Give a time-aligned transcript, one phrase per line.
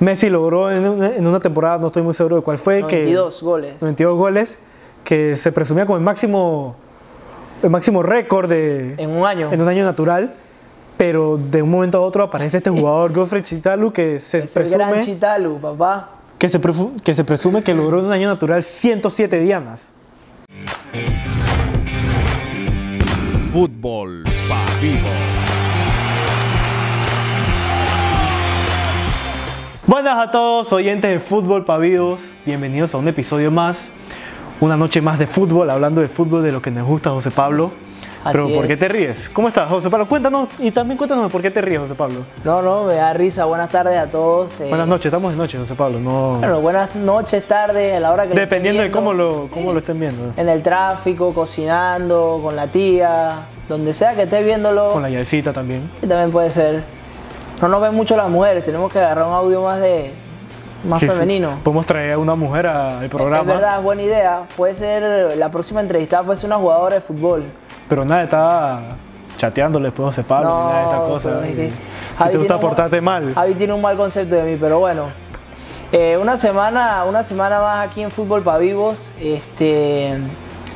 [0.00, 3.38] Messi logró en una, en una temporada, no estoy muy seguro de cuál fue, 92
[3.38, 3.72] que, goles.
[3.80, 4.58] 92 goles,
[5.02, 6.76] que se presumía como el máximo,
[7.62, 9.52] el máximo récord de, En un año.
[9.52, 10.34] en un año natural,
[10.96, 14.70] pero de un momento a otro aparece este jugador, Godfrey Chitalu, que se, Es el
[14.70, 16.10] gran presume, Chitalu, papá.
[16.38, 16.60] que, se
[17.02, 19.92] que se presume que logró en un año natural 107 dianas.
[23.52, 25.27] Fútbol pa' vivo.
[29.88, 32.20] Buenas a todos, oyentes de Fútbol Pavidos.
[32.44, 33.78] Bienvenidos a un episodio más.
[34.60, 37.70] Una noche más de fútbol, hablando de fútbol, de lo que nos gusta, José Pablo.
[38.24, 38.78] Así Pero ¿por qué es.
[38.80, 39.28] te ríes?
[39.30, 40.06] ¿Cómo estás, José Pablo?
[40.08, 42.20] Cuéntanos y también cuéntanos de por qué te ríes, José Pablo.
[42.44, 43.46] No, no, me da risa.
[43.46, 44.60] Buenas tardes a todos.
[44.60, 45.98] eh, Buenas noches, estamos de noche, José Pablo.
[46.00, 46.34] No...
[46.40, 49.42] Bueno, buenas noches, tardes, a la hora que lo Dependiendo de estén cómo viendo.
[49.44, 50.32] lo, cómo lo estén viendo.
[50.36, 54.90] En el tráfico, cocinando, con la tía, donde sea que estés viéndolo.
[54.90, 55.88] Con la yalcita también.
[56.02, 56.97] y también puede ser.
[57.60, 60.12] No nos ven mucho las mujeres, tenemos que agarrar un audio más de
[60.84, 61.58] más femenino.
[61.64, 63.40] Podemos traer a una mujer al programa.
[63.40, 64.42] Es verdad, es buena idea.
[64.56, 67.44] Puede ser la próxima entrevistada, puede ser una jugadora de fútbol.
[67.88, 68.80] Pero nada, está
[69.36, 71.44] chateándole después José Pablo, No, ni nada de esas cosas.
[71.44, 71.72] es que
[72.16, 73.34] Javi te gusta portarte mal.
[73.34, 75.06] Javi tiene un mal concepto de mí, pero bueno.
[75.90, 79.10] Eh, una semana, una semana más aquí en Fútbol para Vivos.
[79.20, 80.16] Este,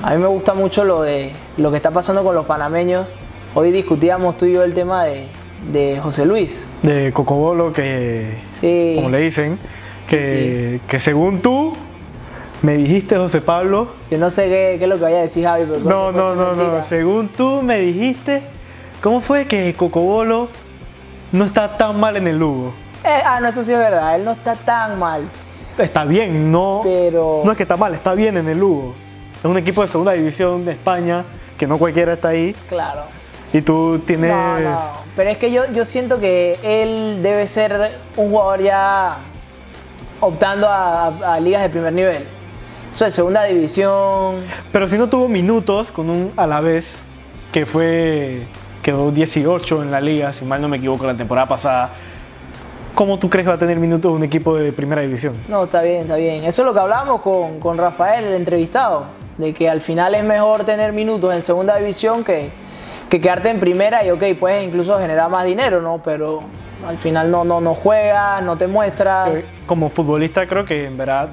[0.03, 3.15] a mí me gusta mucho lo de lo que está pasando con los panameños.
[3.55, 5.29] Hoy discutíamos tú y yo el tema de,
[5.71, 6.67] de José Luis.
[6.83, 8.93] De Cocobolo, que Sí.
[8.97, 9.59] como le dicen,
[10.09, 11.75] que, que según tú
[12.63, 15.45] me dijiste, José Pablo, Yo no sé qué, qué es lo que vaya a decir
[15.45, 18.43] Javi, pero no, no, no, no, según tú me dijiste,
[19.03, 20.49] ¿cómo fue que Cocobolo
[21.33, 22.73] no está tan mal en el Lugo?
[23.05, 24.15] Eh, ah, no, eso sí es verdad.
[24.17, 25.23] Él no está tan mal.
[25.77, 28.95] Está bien, no, Pero- no es que está mal, está bien en el Lugo.
[29.39, 31.25] Es un equipo de segunda división de España,
[31.59, 33.01] que no cualquiera está ahí, Claro.
[33.53, 34.31] Y tú tienes...
[34.31, 34.79] No, no.
[35.17, 39.17] Pero es que yo, yo siento que él debe ser un jugador ya
[40.21, 42.25] optando a, a- a ligas de primer nivel.
[42.93, 44.37] Eso de segunda división.
[44.71, 46.85] Pero si no tuvo minutos con un Alavés
[47.53, 48.43] que fue
[48.83, 51.91] quedó 18 en la liga, si mal no me equivoco, la temporada pasada.
[52.95, 55.35] ¿Cómo tú crees que va a tener minutos un equipo de primera división?
[55.49, 56.45] No, está bien, está bien.
[56.45, 59.07] Eso es lo que hablábamos con, con Rafael, el entrevistado.
[59.39, 62.51] De que al final es mejor tener minutos en segunda división que,
[63.13, 66.01] que quedarte en primera y ok, puedes incluso generar más dinero, ¿no?
[66.03, 66.43] Pero
[66.89, 69.29] al final no, no, no juegas, no te muestras.
[69.35, 71.29] Eh, Como futbolista creo que en verdad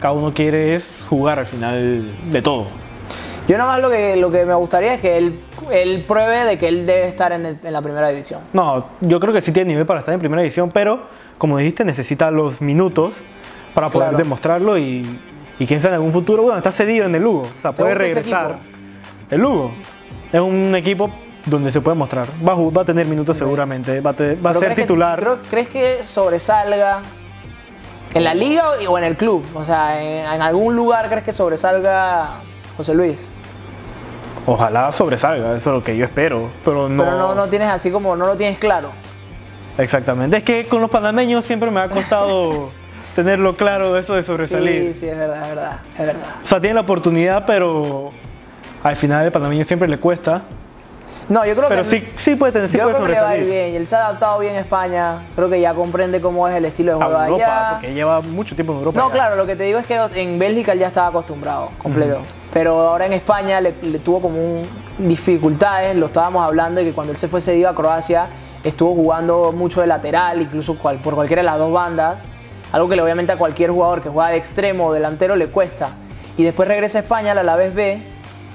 [0.00, 2.66] cada uno quiere es jugar al final de todo.
[3.46, 5.38] Yo nada más lo que, lo que me gustaría es que él,
[5.70, 8.40] él pruebe de que él debe estar en, el- en la primera división.
[8.52, 11.04] No, yo creo que sí tiene nivel para estar en primera división, pero
[11.38, 13.14] como dijiste, necesita los minutos
[13.72, 14.18] para poder Claro.
[14.24, 15.06] demostrarlo y,
[15.60, 17.82] y quién sabe en algún futuro, bueno, está cedido en el Lugo, o sea, ¿Te
[17.82, 18.56] puede regresar.
[19.30, 19.72] El Lugo
[20.32, 21.10] es un equipo
[21.46, 24.34] donde se puede mostrar, va a, ju- va a tener minutos seguramente, va a, te-
[24.34, 25.18] va a Pero ser ¿crees que- titular.
[25.20, 27.00] creo- ¿Crees que sobresalga
[28.14, 29.44] en la liga o, en el club?
[29.54, 32.28] O sea, en, en algún lugar crees que sobresalga
[32.76, 33.28] José Luis.
[34.46, 37.90] Ojalá sobresalga, eso es lo que yo espero, pero no, Pero no, no tienes así
[37.90, 38.90] como, no lo tienes claro.
[39.78, 40.38] exactamente.
[40.38, 42.70] Es que con los panameños siempre me ha costado
[43.14, 44.92] tenerlo claro eso de sobresalir.
[44.94, 46.26] Sí, sí, es verdad, es verdad, es verdad.
[46.42, 48.10] O sea, tiene la oportunidad, pero
[48.82, 50.42] al final el panameño siempre le cuesta.
[51.28, 53.20] No, yo creo Pero que sí, sí puede tener, sí yo puede creo que le
[53.20, 53.72] va a ir bien.
[53.72, 55.18] Y él se ha adaptado bien a España.
[55.34, 57.70] Creo que ya comprende cómo es el estilo de A juego de Europa, allá.
[57.72, 58.98] porque lleva mucho tiempo en Europa.
[59.00, 59.12] No, ya.
[59.14, 62.20] claro, lo que te digo es que en Bélgica él ya estaba acostumbrado, completo.
[62.52, 64.62] Pero ahora en España le, le tuvo como un
[64.98, 68.28] dificultades, lo estábamos hablando, de que cuando él se fue cedido a Croacia
[68.64, 72.18] estuvo jugando mucho de lateral, incluso cual- por cualquiera de las dos bandas,
[72.72, 75.90] algo que obviamente a cualquier jugador que juega de extremo o delantero le cuesta.
[76.36, 78.02] Y después regresa a España al Alavés B,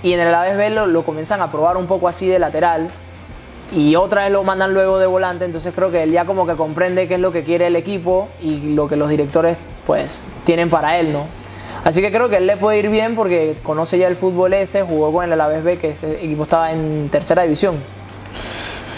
[0.05, 2.89] y en el Alavés B lo, lo comienzan a probar un poco así de lateral,
[3.71, 6.53] y otra vez lo mandan luego de volante, entonces creo que él ya como que
[6.53, 9.57] comprende qué es lo que quiere el equipo y lo que los directores
[9.87, 11.25] pues tienen para él, ¿no?
[11.83, 14.83] Así que creo que él le puede ir bien porque conoce ya el fútbol ese,
[14.83, 17.75] jugó con el Alavés B, que ese equipo estaba en tercera división.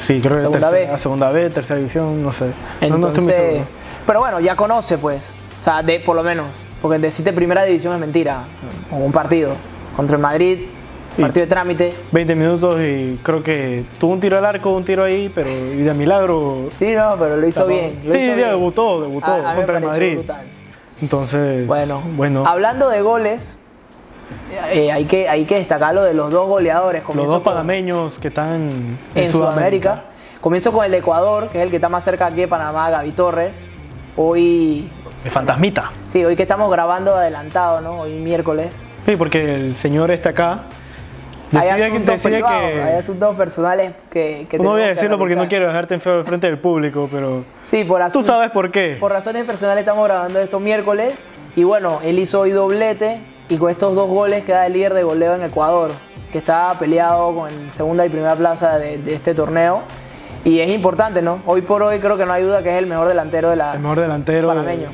[0.05, 0.99] Sí, creo que Segunda tercera, B.
[0.99, 2.47] segunda B, tercera división, no sé.
[2.81, 3.67] No, no Entonces, seguro.
[4.05, 6.47] pero bueno, ya conoce pues, o sea, de, por lo menos,
[6.81, 8.43] porque decirte primera división es mentira,
[8.91, 9.53] o un partido
[9.95, 10.59] contra el Madrid.
[11.21, 11.93] Partido de trámite.
[12.11, 15.83] 20 minutos y creo que tuvo un tiro al arco, un tiro ahí, pero y
[15.83, 16.69] de milagro.
[16.77, 17.69] Sí, no, pero lo hizo tapó.
[17.73, 18.01] bien.
[18.05, 18.49] lo Sí, hizo bien.
[18.49, 20.13] debutó, debutó A- a contra el Madrid.
[20.15, 20.45] brutal.
[21.01, 23.57] Entonces, Bueno, bueno hablando de goles,
[24.73, 27.03] eh, hay, que, hay que destacar lo de los dos goleadores.
[27.13, 30.03] los dos con- panameños que están en, en Sudamérica.
[30.41, 32.89] Comienzo con el de Ecuador, que es el que está más cerca aquí de Panamá,
[32.89, 33.67] Gaby Torres.
[34.15, 34.89] Hoy,
[35.23, 35.91] El fantasmita.
[36.07, 38.01] sí, hoy que estamos grabando adelantado, ¿no?
[38.01, 38.69] Hoy miércoles.
[39.05, 40.61] Sí, porque el señor este acá
[41.53, 45.35] Hay asuntos privados, que- hay asuntos personales que, que No voy a que decirlo porque
[45.35, 48.71] no quiero dejarte en feo al frente del público, pero Sí, por tú sabes por
[48.71, 48.97] qué.
[48.99, 53.69] Por razones personales estamos grabando esto miércoles y bueno, él hizo hoy doblete y con
[53.71, 55.91] estos dos goles queda el líder de goleo en Ecuador,
[56.31, 59.83] que está peleado con el segunda y primera plaza de, de este torneo.
[60.43, 61.41] Y es importante, ¿no?
[61.45, 63.73] Hoy por hoy creo que no hay duda que es el mejor delantero de la...
[63.73, 64.89] El mejor delantero de, Panameño.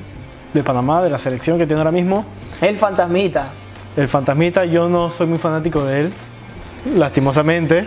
[0.54, 2.26] de Panamá, de la selección que tiene ahora mismo.
[2.62, 3.48] El fantasmita.
[3.98, 6.14] El fantasmita, yo no soy muy fanático de él,
[6.86, 7.86] lastimosamente.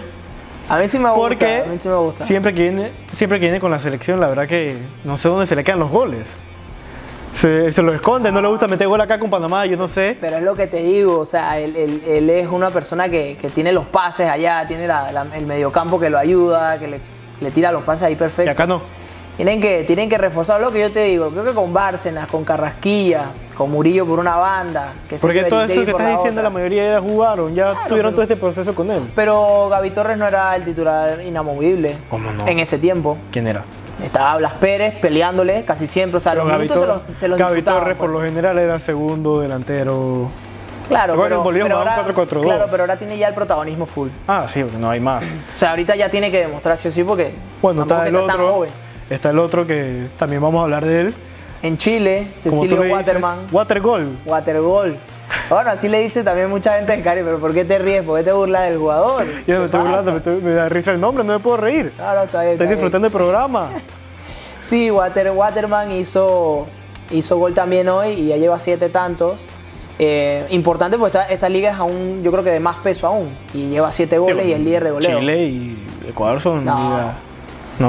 [0.68, 1.20] A mí sí me gusta.
[1.28, 2.26] Porque a mí sí me gusta.
[2.26, 5.46] siempre que viene, siempre que viene con la selección, la verdad que no sé dónde
[5.46, 6.28] se le quedan los goles.
[7.34, 10.16] Se, se lo esconde, no le gusta meter gol acá con Panamá, yo no sé.
[10.18, 13.36] Pero es lo que te digo, o sea, él, él- él es una persona que,
[13.38, 17.00] que tiene los pases allá, tiene la- la- el mediocampo que lo ayuda, que le,
[17.42, 18.50] le tira los pases ahí Y perfecto.
[18.50, 18.80] acá no.
[19.36, 21.28] Tienen que, tienen que reforzar lo que yo te digo.
[21.30, 24.92] Creo que con Bárcenas, con Carrasquilla, con Murillo por una banda.
[25.08, 26.42] Que Porque todo eso que estás la diciendo, otra.
[26.42, 29.10] la mayoría ya jugaron, ya Claro, tuvieron pero- todo este proceso con él.
[29.14, 32.46] Pero Gaby Torres no era el titular inamovible ¿Cómo no?
[32.46, 33.16] en ese tiempo.
[33.30, 33.64] ¿Quién era?
[34.02, 36.18] Estaba Blas Pérez peleándole casi siempre.
[36.18, 38.20] O sea, los Gaby minutos se los, se los Gaby Torres por pues.
[38.20, 40.28] lo general era segundo delantero.
[40.88, 41.42] Claro, pero,
[41.78, 42.42] ahora, 4-4-2.
[42.42, 44.08] claro, pero ahora tiene ya el protagonismo full.
[44.28, 45.24] Ah, sí, porque no hay más.
[45.24, 45.26] O
[45.56, 48.70] sea, ahorita ya tiene que demostrar sí o sí porque Bueno, está el tan joven.
[49.10, 51.14] Está el otro que también vamos a hablar de él.
[51.66, 54.08] En Chile, Cecilio Waterman, Watergol.
[54.24, 54.96] Watergol.
[55.50, 58.04] Bueno, así le dice también mucha gente de Cari, pero ¿por qué te ríes?
[58.04, 59.24] ¿Por qué te burlas del jugador?
[59.26, 61.38] Yo no ¿Qué me estoy burlando, me, estoy- me da risa el nombre, no me
[61.40, 61.92] puedo reír.
[61.96, 62.52] Claro, está bien.
[62.52, 63.70] Estoy disfrutando del programa.
[64.62, 66.66] Sí, Water, Waterman hizo,
[67.12, 69.44] hizo gol también hoy y ya lleva siete tantos.
[69.96, 73.28] Eh, importante porque esta, esta liga es aún, yo creo que de más peso aún.
[73.54, 75.20] Y lleva siete goles y es líder de goleo.
[75.20, 76.76] Chile y Ecuador son No.
[76.76, 77.14] liga-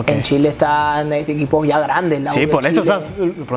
[0.05, 0.13] ¿qué?
[0.13, 2.21] En Chile están este, equipos ya grandes.
[2.21, 2.99] la U Sí, de por eso, o sea,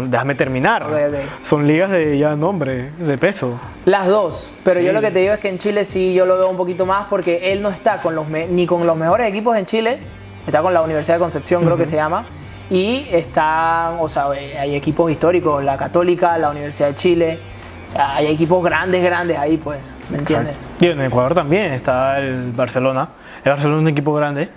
[0.03, 0.85] déjame terminar.
[0.85, 1.47] Ok, ok.
[1.47, 3.59] Son ligas de ya nombre, de peso.
[3.85, 4.95] Las dos, pero yo Sí.
[4.95, 7.07] lo que te digo es que en Chile sí yo lo veo un poquito más
[7.09, 9.99] porque él no está con los ni con los mejores equipos en Chile,
[10.47, 12.27] está con la Universidad de Concepción creo que se llama,
[12.71, 17.39] y están, o sea, eh, hay equipos históricos, la Católica, la Universidad de Chile,
[17.87, 20.71] o sea, hay equipos grandes, grandes ahí pues, ¿me entiendes?
[20.79, 23.09] Y en Ecuador también está el Barcelona.
[23.45, 24.49] El Barcelona es un equipo grande.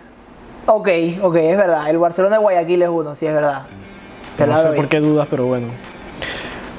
[0.65, 0.89] Ok,
[1.21, 3.63] ok, es verdad, el Barcelona de Guayaquil es uno, sí es verdad.
[4.37, 4.75] Te no la sé doy.
[4.77, 5.67] por qué dudas, pero bueno.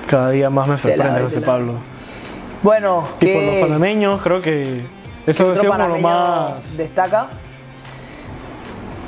[0.08, 1.42] Cada día más me sorprende doy, doy.
[1.42, 1.72] Pablo.
[2.62, 4.82] Bueno, Y por los ¿qué panameños, creo que
[5.26, 6.76] eso sido como lo más.
[6.76, 7.28] destaca?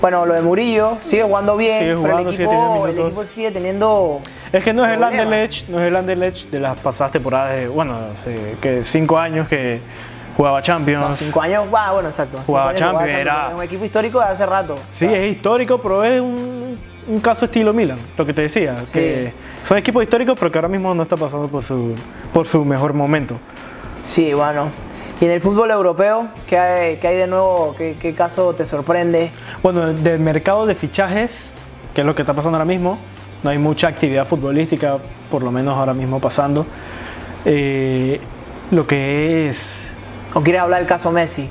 [0.00, 2.98] Bueno, lo de Murillo, sigue jugando bien, Sigue pero jugando, el sigue teniendo equipo, el
[3.06, 4.20] equipo sigue teniendo
[4.52, 5.20] Es que no es el problemas.
[5.26, 9.48] Anderlecht, no es el Anderlecht de las pasadas temporadas de, bueno, hace que cinco años
[9.48, 9.80] que
[10.36, 11.06] jugaba Champions.
[11.06, 12.38] No, cinco años, ah, bueno, exacto.
[12.44, 14.76] Jugaba Champions, era- Es un equipo histórico de hace rato.
[14.92, 16.76] Sí, es histórico, pero es un,
[17.08, 18.76] un caso estilo Milan, lo que te decía.
[18.92, 19.32] Que
[19.66, 21.94] son equipos históricos, pero que ahora mismo no está pasando por su,
[22.32, 23.36] por su mejor momento.
[24.02, 24.68] Sí, bueno.
[25.20, 27.74] Y en el fútbol europeo, ¿qué hay, qué hay de nuevo?
[27.78, 29.30] ¿Qué, qué caso te sorprende?
[29.62, 31.30] Bueno, del mercado de fichajes,
[31.94, 32.98] que es lo que está pasando ahora mismo,
[33.42, 34.98] no hay mucha actividad futbolística,
[35.30, 36.66] por lo menos ahora mismo pasando.
[37.46, 38.20] Eh,
[38.70, 39.75] lo que es
[40.36, 41.48] ¿O quieres hablar del caso Messi?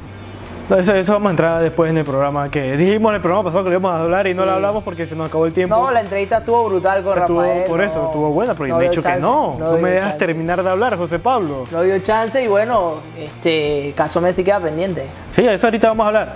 [0.70, 3.44] No, Eso, eso vamos a entrar después en el programa que dijimos en el programa
[3.46, 5.54] pasado que lo íbamos a hablar y no lo hablamos porque se nos acabó el
[5.54, 5.76] tiempo.
[5.76, 7.64] No, la entrevista estuvo brutal con Estuvo- Rafael.
[7.66, 9.56] por eso, no- estuvo buena, pero no me he dio dicho que chance, no.
[9.60, 10.26] No, me dejas chance.
[10.26, 11.66] terminar de hablar, José Pablo.
[11.72, 15.08] No dio chance y bueno, este caso Messi queda pendiente.
[15.32, 16.36] Sí, eso ahorita vamos a hablar.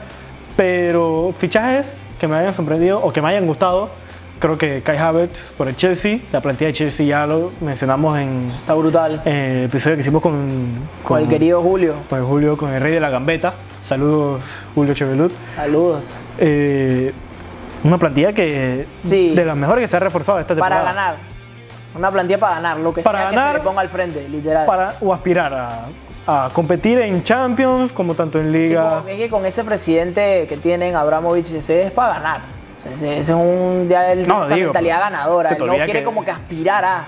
[0.58, 1.86] Pero fichajes
[2.20, 3.90] que me hayan sorprendido o que me hayan gustado,
[4.40, 8.46] creo que Kai Havertz por el Chelsea, la plantilla de Chelsea ya lo mencionamos en,
[8.46, 9.22] Está brutal.
[9.26, 10.50] en el episodio que hicimos con,
[11.04, 11.96] Con el querido Julio.
[12.10, 13.54] con Julio, con el rey de la gambeta.
[13.88, 14.42] Saludos,
[14.76, 15.32] Julio Chevelut.
[15.56, 16.16] Saludos.
[16.38, 17.12] Eh,
[17.84, 19.34] una plantilla que Sí.
[19.36, 20.94] de las mejores que se ha reforzado esta Para temporada.
[21.12, 21.16] ganar.
[21.96, 24.66] Una plantilla para ganar, lo que Para sea que se le ponga al frente, literal.
[24.68, 25.86] Para, o aspirar a,
[26.46, 28.90] a competir en Champions como tanto en Liga.
[29.00, 32.42] como- es que con ese presidente que tienen, Abramovich, ese es para ganar.
[32.80, 33.88] Sea, ese, ese es un.
[33.90, 35.50] Ya él No, tiene esa digo, mentalidad ganadora.
[35.50, 37.08] Él no quiere que- como que aspirar a.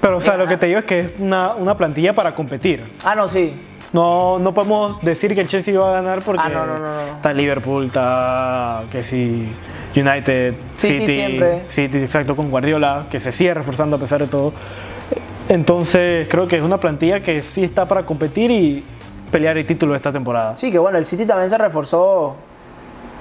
[0.00, 2.82] Pero o sea, lo que te digo es que es una, una plantilla para competir.
[3.04, 3.54] Ah, no, sí.
[3.92, 6.94] No, no podemos decir que el Chelsea va a ganar porque Ah, no, no, no,
[7.06, 7.06] no.
[7.16, 9.52] está Liverpool, está que si
[9.96, 11.68] United, City City, siempre.
[11.68, 14.52] City, exacto, con Guardiola, que se sigue reforzando a pesar de todo.
[15.48, 18.84] Entonces creo que es una plantilla que sí está para competir y
[19.30, 20.56] pelear el título de esta temporada.
[20.56, 22.36] Sí, que bueno, el City también se reforzó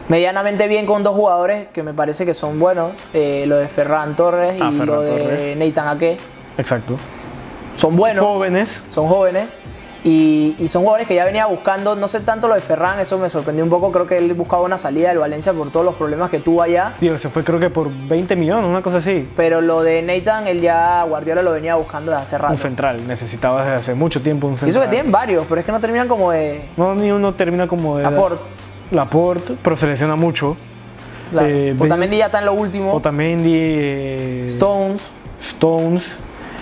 [0.10, 2.92] medianamente bien con dos jugadores que me parece que son buenos.
[3.14, 5.58] eh, lo de Ferran Torres y Ah, Ferran lo de Torres.
[5.58, 6.18] Nathan Ake.
[6.58, 6.98] Exacto.
[7.78, 8.26] Son buenos.
[8.26, 9.58] Jóvenes, son jóvenes.
[10.02, 13.18] Y, y son jugadores que ya venía buscando, no sé tanto lo de Ferran, eso
[13.18, 15.96] me sorprendió un poco, creo que él buscaba una salida del Valencia por todos los
[15.96, 16.94] problemas que tuvo allá.
[17.02, 19.28] Digo, se fue creo que por 20 millones, una cosa así.
[19.36, 22.54] Pero lo de Nathan, él ya, Guardiola lo venía buscando desde hace rato.
[22.54, 24.70] Un central, necesitaba desde hace mucho tiempo un Y central.
[24.70, 27.68] eso que tienen varios, pero es que no terminan como de No, ni uno termina
[27.68, 28.04] como de...
[28.04, 28.42] Laporte.
[28.92, 30.56] Laporte, pero se lesiona mucho.
[31.32, 31.48] Claro.
[31.48, 32.94] Eh, Otamendi ya está en lo último.
[32.94, 35.12] Otamendi, eh, Stones.
[35.42, 36.18] Stones,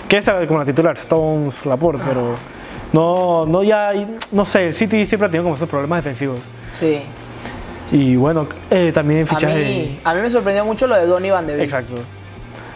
[0.08, 2.36] que es como la titular, Stones, Laporte, pero
[2.94, 3.92] no, no ya,
[4.32, 6.40] no sé, el City siempre ha tenido como esos problemas defensivos.
[6.80, 7.02] Sí.
[7.92, 11.30] Y bueno, eh, también A fichaje mí, a mí me sorprendió mucho lo de Donny
[11.32, 11.64] Van de Beek.
[11.66, 11.94] Exacto.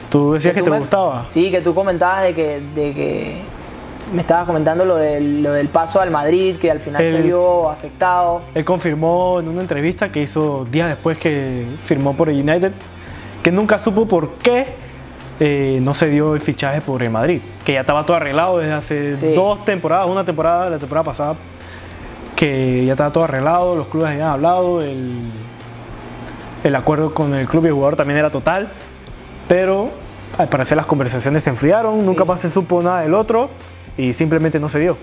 [0.10, 1.27] Tú decías que, tú te me- gustaba.
[1.27, 3.41] Sí, que tú comentabas de que, de que
[4.13, 7.70] me estabas comentando lo del, lo del paso al Madrid, que al final se vio
[7.70, 8.41] afectado.
[8.53, 12.72] Él confirmó en una entrevista que hizo días después que firmó por el United
[13.44, 14.68] que nunca supo por qué
[15.39, 18.74] eh, no se dio el fichaje por el Madrid, que ya estaba todo arreglado desde
[18.74, 19.34] hace Sí.
[19.34, 21.36] dos temporadas, una temporada, la temporada pasada,
[22.36, 25.20] que ya estaba todo arreglado, los clubes habían hablado, el,
[26.63, 28.70] el acuerdo con el club y el jugador también era total,
[29.48, 29.89] pero
[30.38, 33.50] al parecer las conversaciones se enfriaron, nunca más se supo nada del otro
[33.98, 34.98] y simplemente no se dio.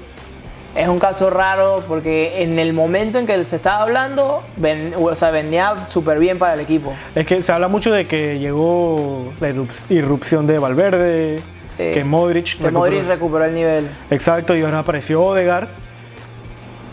[0.75, 5.15] Es un caso raro porque en el momento en que se estaba hablando, ven- o
[5.15, 6.93] sea, venía súper bien para el equipo.
[7.15, 11.77] Es que se habla mucho de que llegó la irrup- irrupción de Valverde, Sí.
[11.95, 12.59] que Modric.
[12.59, 13.89] Que Modric recuperó- recuperó el nivel.
[14.11, 15.69] Exacto, y ahora apareció Odegar,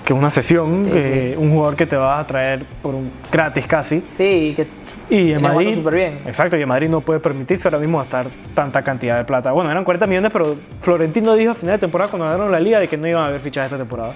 [0.06, 1.42] que es una sesión, Sí, que sí.
[1.42, 4.02] un jugador que te va a traer por un gratis casi.
[4.12, 4.68] Sí, que
[5.10, 5.78] Y en Madrid.
[5.92, 6.20] bien.
[6.26, 9.52] Exacto, y en Madrid no puede permitirse ahora mismo gastar tanta cantidad de plata.
[9.52, 12.80] Bueno, eran 40 millones, pero Florentino dijo a final de temporada cuando ganaron la liga
[12.80, 14.14] de que no iban a haber fichajes esta temporada.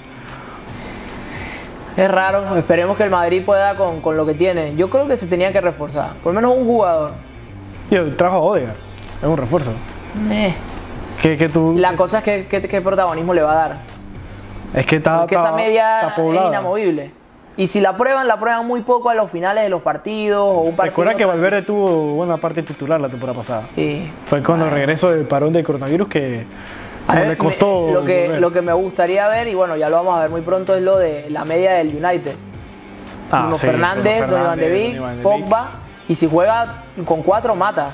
[1.95, 2.55] es raro.
[2.55, 4.75] Esperemos que el Madrid pueda con, con lo que tiene.
[4.75, 6.13] Yo creo que se tenía que reforzar.
[6.23, 7.11] Por lo menos un jugador.
[7.91, 8.75] Y trajo a Odegar,
[9.21, 9.71] es un refuerzo.
[10.31, 10.53] Eh.
[11.21, 13.77] Que, que tú, La cosa es que, que- qué protagonismo le va a dar.
[14.73, 17.11] es que está, Porque esa está- media es inamovible.
[17.59, 20.61] Y si la prueban, la prueban muy poco a los finales de los partidos o
[20.61, 20.91] un partido.
[20.91, 23.63] Recuerda que Valverde tuvo buena parte titular la temporada pasada.
[23.75, 24.09] Sí.
[24.27, 26.45] Fue con el regreso del parón del coronavirus que
[27.07, 27.87] A ver, le costó.
[27.87, 28.39] me- lo, que, volver.
[28.39, 30.81] lo que me gustaría ver, y bueno, ya lo vamos a ver muy pronto, es
[30.81, 32.35] lo de la media del United.
[33.29, 35.71] Ah, Bruno sí, Fernández, Bruno Donny Van de Fernández, Beek, Pogba.
[36.07, 37.91] Y si juega con cuatro, mata.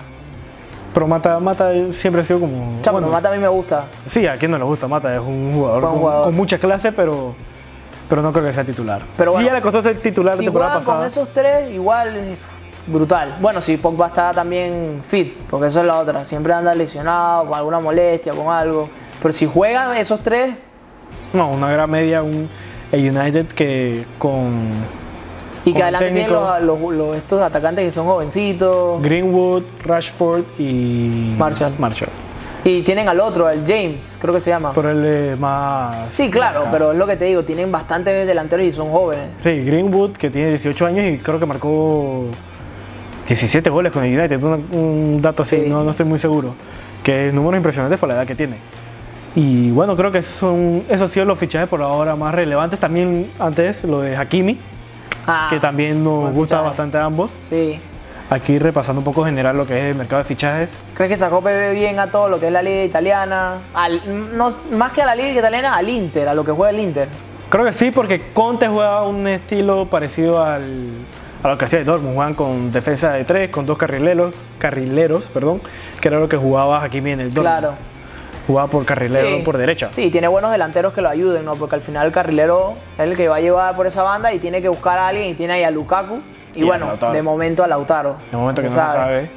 [0.94, 2.80] Pero Mata, Mata siempre ha sido como.
[2.84, 3.86] Chamo, bueno, Mata a mí me gusta.
[4.06, 6.24] Sí, a quien no le gusta Mata, es un jugador, con, jugador.
[6.26, 7.34] con mucha clase, pero,
[8.10, 9.02] pero no creo que sea titular.
[9.18, 11.08] Pero bueno, ya le costó ser titular Si la temporada juegan con pasada.
[11.08, 12.38] esos tres, igual es
[12.88, 13.38] brutal.
[13.42, 16.24] Bueno, si Pogba está también fit, porque eso es la otra.
[16.26, 18.90] Siempre anda lesionado, con alguna molestia, con algo.
[19.22, 20.54] Pero si juegan esos tres,
[21.34, 22.48] No, una gran media, un
[22.94, 24.70] United que con
[25.66, 29.02] y que adelante tienen los, los- los- estos atacantes que son jovencitos.
[29.02, 31.74] Greenwood, Rashford y Marshall.
[31.80, 32.10] Marshall.
[32.68, 34.72] Y tienen al otro, el James, creo que se llama.
[34.74, 36.12] Pero él es más.
[36.12, 39.30] Sí, claro, pero es lo que te digo, tienen bastantes delanteros y son jóvenes.
[39.42, 42.26] Sí, Greenwood, que tiene 18 años y creo que marcó
[43.28, 44.42] 17 goles con el United.
[44.44, 45.86] Un, un dato así, Sí, no, sí.
[45.86, 46.56] no estoy muy seguro.
[47.04, 48.56] Que es números impresionantes por la edad que tiene.
[49.36, 52.80] Y bueno, creo que esos, son, esos han sido los fichajes por ahora más relevantes.
[52.80, 54.58] También antes lo de Hakimi,
[55.28, 56.64] Ah, que también nos gusta fichaje.
[56.68, 57.30] bastante a ambos.
[57.48, 57.80] Sí.
[58.30, 60.70] Aquí repasando un poco general lo que es el mercado de fichajes.
[60.96, 63.60] ¿Crees que sacó PB bien a todo lo que es la liga italiana?
[63.74, 64.02] Al-
[64.36, 67.08] no, más que a la liga italiana, al Inter, a lo que juega el Inter.
[67.50, 70.90] Creo que sí, porque Conte juega un estilo parecido al,
[71.44, 72.16] a lo que hacía el Dortmund.
[72.16, 75.62] Juegan con defensa de tres, con dos carrileros, carrileros perdón,
[76.02, 77.60] que era lo que jugaba Hakimi en el Dortmund.
[77.60, 77.74] Claro.
[78.48, 79.44] Jugaba por carrilero Sí.
[79.44, 79.90] por derecha.
[79.92, 81.56] Sí, tiene buenos delanteros que lo ayuden, ¿no?
[81.56, 84.40] Porque al final el carrilero es el que va a llevar por esa banda y
[84.40, 86.20] tiene que buscar a alguien y tiene ahí a Lukaku.
[86.56, 88.16] Y, bueno, de momento a Lautaro.
[88.32, 89.30] De momento que se no se sabe.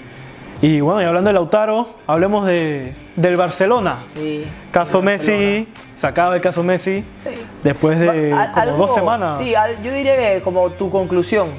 [0.60, 3.98] Y bueno, y hablando de Lautaro, hablemos de, del Barcelona.
[4.14, 4.44] Sí.
[4.72, 7.30] Caso Messi, sacado el caso Messi, Sí.
[7.62, 9.38] después de como algo- dos semanas.
[9.38, 11.50] Sí, yo diría que como tu conclusión.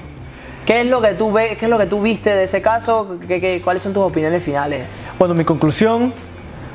[0.66, 3.18] ¿Qué es lo que tú ves, qué es lo que tú viste de ese caso?
[3.28, 5.02] ¿Qué, qué- cuáles son tus opiniones finales?
[5.18, 6.14] Bueno, mi conclusión,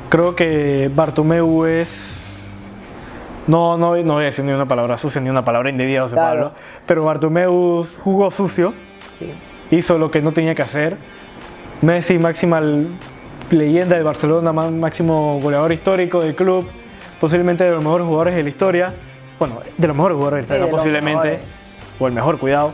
[0.09, 2.14] creo que Bartomeu es...
[3.47, 6.15] No, no, no voy a decir ni una palabra sucia ni una palabra indebida, José
[6.15, 6.29] Claro.
[6.49, 6.51] Pablo,
[6.87, 8.73] pero Bartomeu jugó sucio,
[9.19, 9.31] Sí.
[9.71, 10.97] hizo lo que no tenía que hacer.
[11.81, 12.59] Messi, máxima
[13.51, 16.67] leyenda del Barcelona, má- máximo goleador histórico del club,
[17.21, 18.93] posiblemente de los mejores jugadores de la historia.
[19.37, 21.39] Bueno, de los mejores jugadores de la Sí, historia, posiblemente.
[21.99, 22.73] O el mejor, cuidado.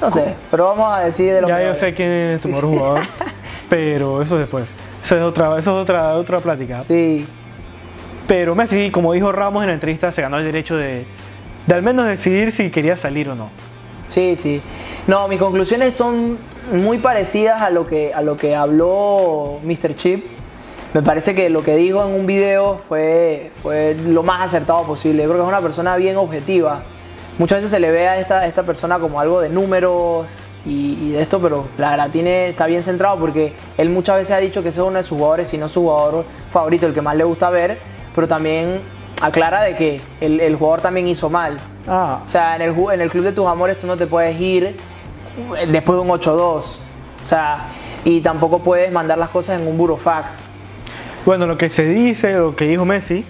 [0.00, 1.80] No sé, pero vamos a decir de los Ya yo mejores.
[1.80, 3.00] sé quién es tu mejor jugador,
[3.70, 4.64] pero eso después.
[5.04, 6.82] Eso es otra, eso es otra, otra plática.
[6.88, 7.26] Sí,
[8.26, 11.04] Pero Messi, como dijo Ramos en la entrevista, se ganó el derecho de,
[11.66, 13.50] de al menos decidir si quería salir o no.
[14.06, 14.62] sí, sí.
[15.06, 16.38] No, mis conclusiones son
[16.72, 19.94] muy parecidas a lo que, a lo que habló Mr.
[19.94, 20.24] Chip.
[20.94, 25.24] me parece que lo que dijo en un video fue, fue lo más acertado posible.
[25.24, 26.82] Yo creo que es una persona bien objetiva.
[27.38, 30.26] Muchas veces se le ve a esta, esta persona como algo de números
[30.64, 34.36] y, y de esto, pero la verdad tiene, está bien centrado porque él muchas veces
[34.36, 36.94] ha dicho que ese es uno de sus jugadores, si no su jugador favorito, el
[36.94, 37.78] que más le gusta ver,
[38.14, 38.80] pero también
[39.20, 41.58] aclara de que el, el jugador también hizo mal.
[41.88, 44.38] Ah, O sea, en el, en el club de tus amores tú no te puedes
[44.40, 44.76] ir
[45.68, 46.38] después de un 8-2.
[46.38, 47.66] O sea,
[48.04, 50.44] y tampoco puedes mandar las cosas en un burofax.
[51.24, 53.24] bueno, lo que se dice, lo que dijo Messi,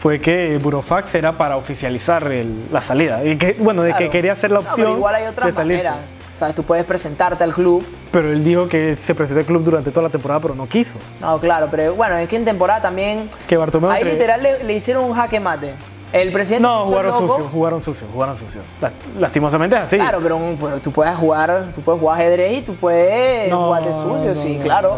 [0.00, 3.24] fue que el Burofax era para oficializar el- la salida.
[3.24, 5.54] Y que, bueno, de que quería hacer la No, opción pero igual hay de otras
[5.54, 5.84] salirse.
[5.88, 6.20] maneras.
[6.34, 6.54] ¿Sabes?
[6.54, 7.86] Tú puedes presentarte al club.
[8.10, 10.98] Pero él dijo que se presentó al club durante toda la temporada, pero no quiso.
[11.20, 13.28] No, claro, pero bueno, es que en temporada también.
[13.48, 15.74] Que Bartomeu Ahí literal le, le hicieron un jaque mate.
[16.12, 16.62] El presidente.
[16.62, 17.26] No, jugaron loco.
[17.36, 18.60] sucio, jugaron sucio, jugaron sucio.
[18.80, 19.96] La- Lastimosamente es así.
[19.96, 23.82] Claro, pero, pero tú puedes jugar, tú puedes jugar ajedrez y tú puedes No, jugar
[23.84, 24.96] de sucio, no, sí, no, claro.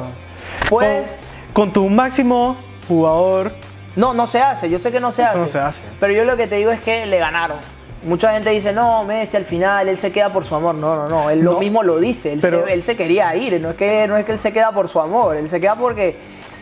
[0.68, 1.18] Pues.
[1.54, 2.56] Con, con tu máximo
[2.88, 3.52] jugador,
[3.94, 5.40] No, no se hace, yo sé que no se Eso hace.
[5.40, 5.82] no se hace.
[6.00, 7.56] Pero yo lo que te digo es que le ganaron.
[8.06, 10.74] Mucha gente dice, no, Messi al final, él se queda por su amor.
[10.74, 13.34] No, no, no, él lo No, mismo lo dice, él, pero- se, él se quería
[13.36, 15.60] ir, no es, que, no es que él se queda por su amor, él se
[15.60, 16.16] queda porque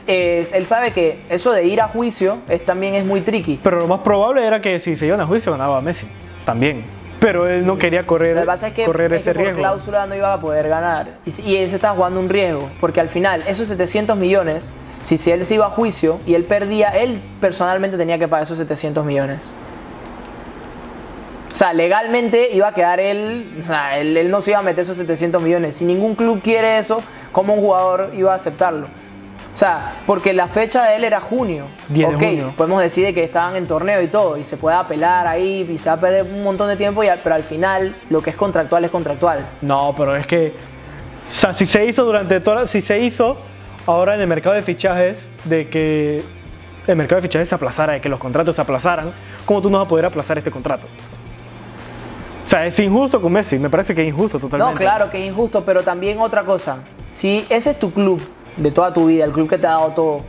[0.07, 3.61] eh, él sabe que eso de ir a juicio es, también es muy tricky.
[3.63, 6.07] pero lo más probable era que si se iban a juicio ganaba Messi.
[6.45, 6.85] También.
[7.21, 9.45] Pero él no quería correr, Lo que pasa es que, correr es ese que por
[9.45, 9.61] riesgo.
[9.61, 11.07] cláusula no iba a poder ganar.
[11.25, 15.17] Y, y él se estaba jugando un riesgo, porque al final esos 700 millones, si,
[15.17, 18.59] si él se iba a juicio y él perdía, él personalmente tenía que pagar esos
[18.59, 19.55] 700 millones.
[21.55, 24.63] O sea, legalmente iba a quedar él, o sea, él, él no se iba a
[24.63, 25.77] meter esos 700 millones.
[25.77, 28.87] Si ningún club quiere eso, ¿cómo un jugador iba a aceptarlo?
[29.53, 31.67] O sea, porque la fecha de él era junio.
[31.91, 32.55] 10 de Ok, junio.
[32.57, 35.79] podemos decir de que estaban en torneo y todo, y se puede apelar ahí, y
[35.79, 38.31] se va a perder un montón de tiempo, y al- pero al final lo que
[38.31, 39.47] es contractual es contractual.
[39.63, 40.55] No, pero es que.
[41.29, 42.67] O sea, si se hizo durante toda.
[42.67, 43.37] Si se hizo
[43.87, 46.21] ahora en el mercado de fichajes, de que
[46.89, 49.13] el mercado de fichajes se aplazara, de que los contratos se aplazaran,
[49.45, 50.89] ¿cómo tú no vas a poder aplazar este contrato?
[52.45, 54.73] O sea, es injusto con Messi, me parece que es injusto totalmente.
[54.73, 56.79] No, claro que es injusto, pero también otra cosa.
[57.13, 58.21] Si ese es tu club
[58.57, 60.21] de toda tu vida, el club que te ha dado todo,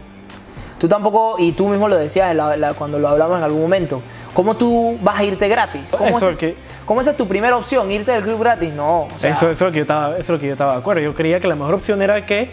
[0.80, 4.02] tú tampoco, y tú mismo lo decías la- la- cuando lo hablamos en algún momento,
[4.34, 5.92] ¿cómo tú vas a irte gratis?
[5.98, 6.56] ¿Cómo, Eso ese- que-
[6.86, 8.74] cómo esa es tu primera opción, irte del club gratis?
[8.74, 10.54] No, o sea, eso, eso es lo que yo estaba, eso es lo que yo
[10.54, 11.02] estaba de acuerdo.
[11.02, 12.50] Yo creía que la mejor opción era que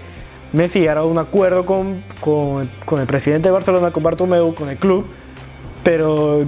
[0.52, 4.69] Messi llegara a un acuerdo con, con, con el presidente de Barcelona, con Bartomeu, con
[4.69, 5.07] el club,
[5.83, 6.40] pero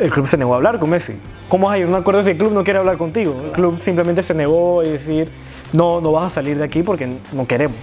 [0.00, 1.14] el club se negó a hablar con Messi.
[1.50, 3.36] ¿Cómo vas a ir a un acuerdo si el club no quiere hablar contigo?
[3.44, 5.28] El club simplemente se negó y decir,
[5.72, 7.76] no, no vas a salir de aquí porque no queremos.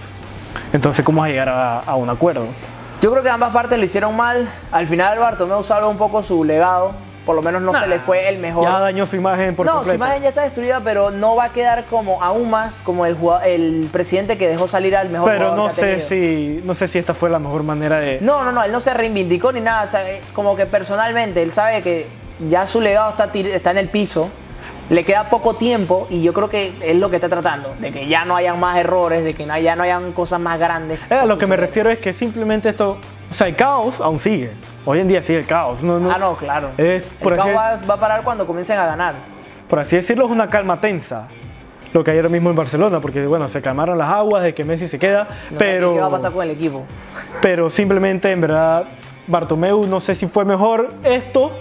[0.72, 2.46] Entonces, ¿cómo vas a llegar a, a un acuerdo?
[3.02, 4.48] Yo creo que ambas partes lo hicieron mal.
[4.72, 6.94] Al final Bartomeu salva un poco su legado.
[7.26, 8.64] Por lo menos no se le fue el mejor.
[8.64, 9.96] Ya dañó su imagen por no, su completo.
[9.96, 13.86] imagen ya está destruida, pero no va a quedar como aún más como el, el
[13.92, 16.98] presidente que dejó salir al mejor Pero jugador no que sé, si, no sé si
[16.98, 18.18] esta fue la mejor manera de...
[18.22, 19.82] No, no, no, él no se reivindicó ni nada.
[19.82, 22.06] o sea, eh, como que personalmente él sabe que
[22.48, 24.28] ya su legado está, está en el piso.
[24.90, 28.06] Le queda poco tiempo y yo creo que es lo que está tratando, de que
[28.08, 30.98] ya no hayan más errores, de que no- ya no hayan cosas más grandes.
[31.10, 32.96] Eh, a lo que me refiero es que simplemente esto,
[33.30, 34.52] o sea, el caos aún sigue.
[34.86, 35.82] Hoy en día sigue el caos.
[35.82, 36.70] No, no- Ah, no, claro.
[37.22, 39.14] Por, el caos va, va a parar cuando comiencen a ganar.
[39.68, 41.28] por así decirlo, es una calma tensa.
[41.92, 44.64] Lo que hay ahora mismo en Barcelona, porque bueno, se calmaron las aguas de que
[44.64, 46.84] Messi se queda, No pero, ¿Qué va a pasar con el equipo?
[47.42, 48.84] pero simplemente en verdad
[49.26, 51.52] Bartomeu no sé si fue mejor esto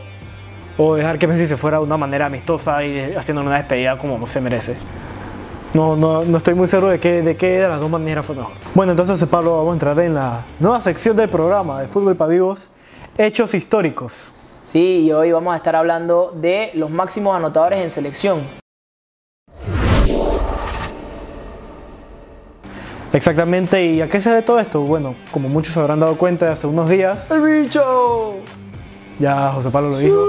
[0.77, 4.25] o dejar que Messi se fuera de una manera amistosa y haciendo una despedida como
[4.27, 4.75] se merece.
[5.73, 8.35] No, no, no estoy muy seguro de qué, de qué de las dos maneras fue
[8.35, 8.53] mejor.
[8.73, 12.31] Bueno, entonces Pablo, vamos a entrar en la nueva sección del programa de Fútbol para
[12.31, 12.71] Vivos,
[13.17, 14.33] Hechos Históricos.
[14.63, 18.41] Sí, y hoy vamos a estar hablando de los máximos anotadores en selección.
[23.13, 24.81] Exactamente, ¿y a qué se debe todo esto?
[24.81, 28.35] Bueno, como muchos se habrán dado cuenta hace unos días, ¡El bicho!
[29.19, 30.25] ya José Pablo lo dijo,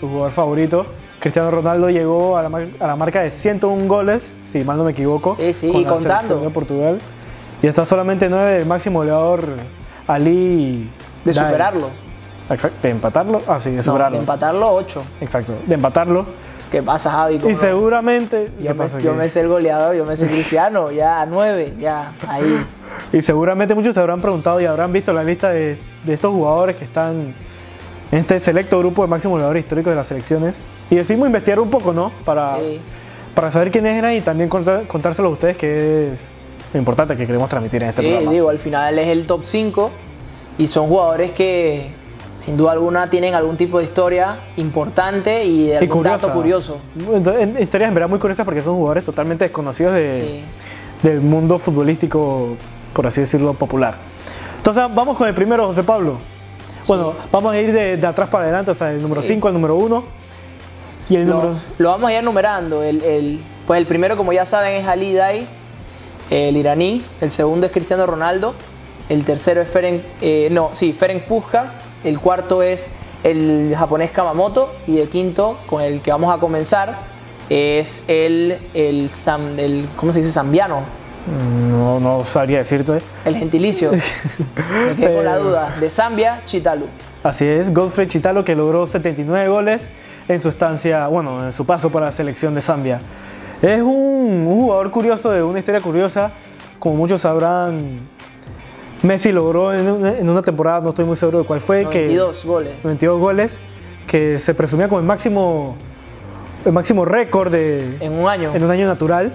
[0.00, 0.86] su jugador favorito,
[1.20, 4.84] Cristiano Ronaldo llegó a la, mar- a la marca de 101 goles, si mal no
[4.84, 6.40] me equivoco, Sí, sí, con y la contando.
[6.40, 6.98] de Portugal.
[7.62, 9.44] Y está solamente 9 del máximo goleador
[10.06, 10.88] Ali.
[11.24, 11.88] De superarlo.
[12.48, 13.42] Exacto, de empatarlo.
[13.46, 14.16] Ah, sí, de No, superarlo.
[14.16, 15.02] de empatarlo 8.
[15.20, 16.26] Exacto, de empatarlo.
[16.70, 17.38] ¿Qué pasa, Javi?
[17.38, 18.50] ¿Cómo Y seguramente.
[18.60, 22.12] Yo, ¿qué me, yo me sé el goleador, yo me sé Cristiano, ya 9, ya
[22.26, 22.64] ahí.
[23.12, 26.76] Y seguramente muchos se habrán preguntado y habrán visto la lista de, de estos jugadores
[26.76, 27.34] que están
[28.12, 30.60] en este selecto grupo de máximos goleadores históricos de las selecciones.
[30.90, 32.10] Y decidimos investigar un poco, ¿no?
[32.24, 32.80] Para, Sí.
[33.34, 36.24] para saber quiénes eran y también contárselos a ustedes, que es
[36.72, 38.32] lo importante que queremos transmitir en este Sí, programa.
[38.32, 39.90] digo, al final es el top 5
[40.58, 41.92] y son jugadores que
[42.34, 46.80] sin duda alguna tienen algún tipo de historia importante y de algún dato curioso.
[47.12, 50.42] Entonces, historias en verdad muy curiosas porque son jugadores totalmente desconocidos de, Sí.
[51.06, 52.56] del mundo futbolístico,
[52.94, 53.94] por así decirlo, popular.
[54.56, 56.18] Entonces vamos con el primero, José Pablo.
[56.86, 59.28] Bueno, vamos a ir de, de atrás para adelante, o sea, el número Sí.
[59.28, 60.04] 5 al número 1.
[61.08, 61.54] Y el Lo, número...
[61.78, 62.82] lo vamos a ir numerando.
[62.82, 65.46] El, el- pues el primero, como ya saben, es Ali Dai,
[66.30, 67.04] el iraní.
[67.20, 68.54] El segundo es Cristiano Ronaldo.
[69.08, 71.80] El tercero es Ferenc, eh, no, sí, Ferenc Puskas.
[72.04, 72.90] El cuarto es
[73.24, 74.72] el japonés Kamamoto.
[74.86, 76.98] Y el quinto, con el que vamos a comenzar,
[77.48, 80.30] es el, el, Sam- el ¿cómo se dice?
[80.32, 80.82] Zambiano.
[81.70, 83.00] No, no sabría decirte.
[83.24, 83.90] El gentilicio.
[84.86, 85.76] Me quedé con la Pero- duda.
[85.80, 86.86] De Zambia, Chitalu.
[87.22, 89.88] Así es, Godfrey Chitalo que logró 79 goles
[90.26, 93.02] en su estancia, bueno, en su paso para la selección de Zambia.
[93.60, 96.32] Es un, un jugador curioso, de una historia curiosa.
[96.78, 98.00] Como muchos sabrán,
[99.02, 102.44] Messi logró en una, en una temporada, no estoy muy seguro de cuál fue, 92
[102.46, 102.72] goles.
[102.72, 103.60] que 92 goles,
[104.06, 105.76] que se presumía como el máximo,
[106.64, 108.54] el máximo récord de, En un año.
[108.54, 109.32] en un año natural.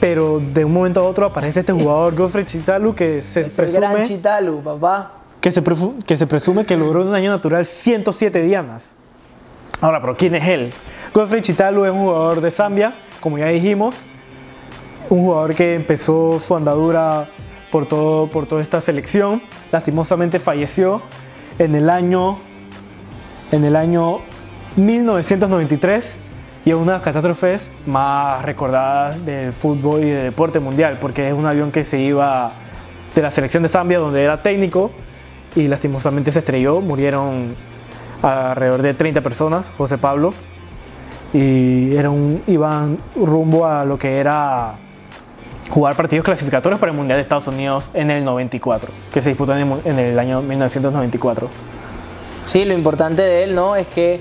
[0.00, 3.72] Pero de un momento a otro aparece este jugador, Godfrey Chitalu, que se Es el
[3.72, 5.12] gran presume Chitalu, papá.
[5.40, 5.62] que se,
[6.06, 8.96] que se presume que logró en un año natural 107 dianas.
[9.82, 10.72] Ahora, pero ¿quién es él?
[11.12, 14.02] Godfrey Chitalu es un jugador de Zambia, como ya dijimos,
[15.10, 17.28] un jugador que empezó su andadura
[17.70, 19.42] por, todo, por toda esta selección.
[19.72, 21.02] Lastimosamente falleció
[21.58, 22.38] en el año,
[23.52, 24.20] en el año
[24.76, 26.16] 1993
[26.64, 31.28] y es una de las catástrofes más recordadas del fútbol y del deporte mundial, porque
[31.28, 32.52] es un avión que se iba
[33.14, 34.90] de la selección de Zambia, donde era técnico,
[35.56, 36.80] y lastimosamente se estrelló.
[36.80, 37.54] Murieron
[38.22, 40.34] alrededor de 30 personas, José Pablo,
[41.32, 44.78] y era un, iban rumbo a lo que era
[45.70, 49.56] jugar partidos clasificatorios para el Mundial de Estados Unidos en el 94, que se disputó
[49.56, 51.48] en el, año 1994.
[52.42, 53.76] Sí, lo importante de él, ¿no?
[53.76, 54.20] Es que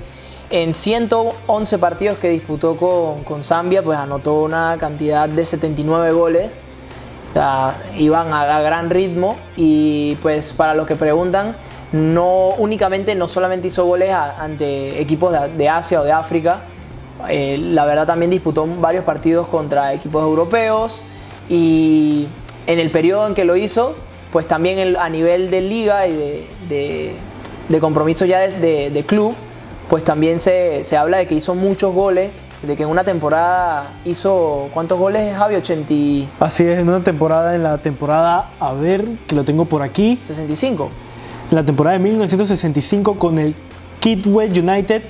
[0.51, 6.51] en 111 partidos que disputó con, con Zambia, pues anotó una cantidad de 79 goles.
[7.97, 11.55] Iban a, gran ritmo y pues para los que preguntan,
[11.91, 16.61] no únicamente, no solamente hizo goles a- ante equipos de, de Asia o de África,
[17.29, 21.01] eh, la verdad también disputó varios partidos contra equipos europeos
[21.49, 22.27] y
[22.65, 23.95] en el periodo en que lo hizo,
[24.31, 27.15] pues también a nivel de liga y de, de,
[27.69, 29.33] de compromiso ya de- de club,
[29.89, 33.91] pues también se, se habla de que hizo muchos goles, de que en una temporada
[34.05, 35.55] hizo, ¿cuántos goles Javi?
[35.55, 39.65] 80 y Así es, en una temporada, en la temporada, a ver, que lo tengo
[39.65, 40.89] por aquí, 65.
[41.49, 43.55] en la temporada de 1965 con el
[43.99, 45.01] Kidwell United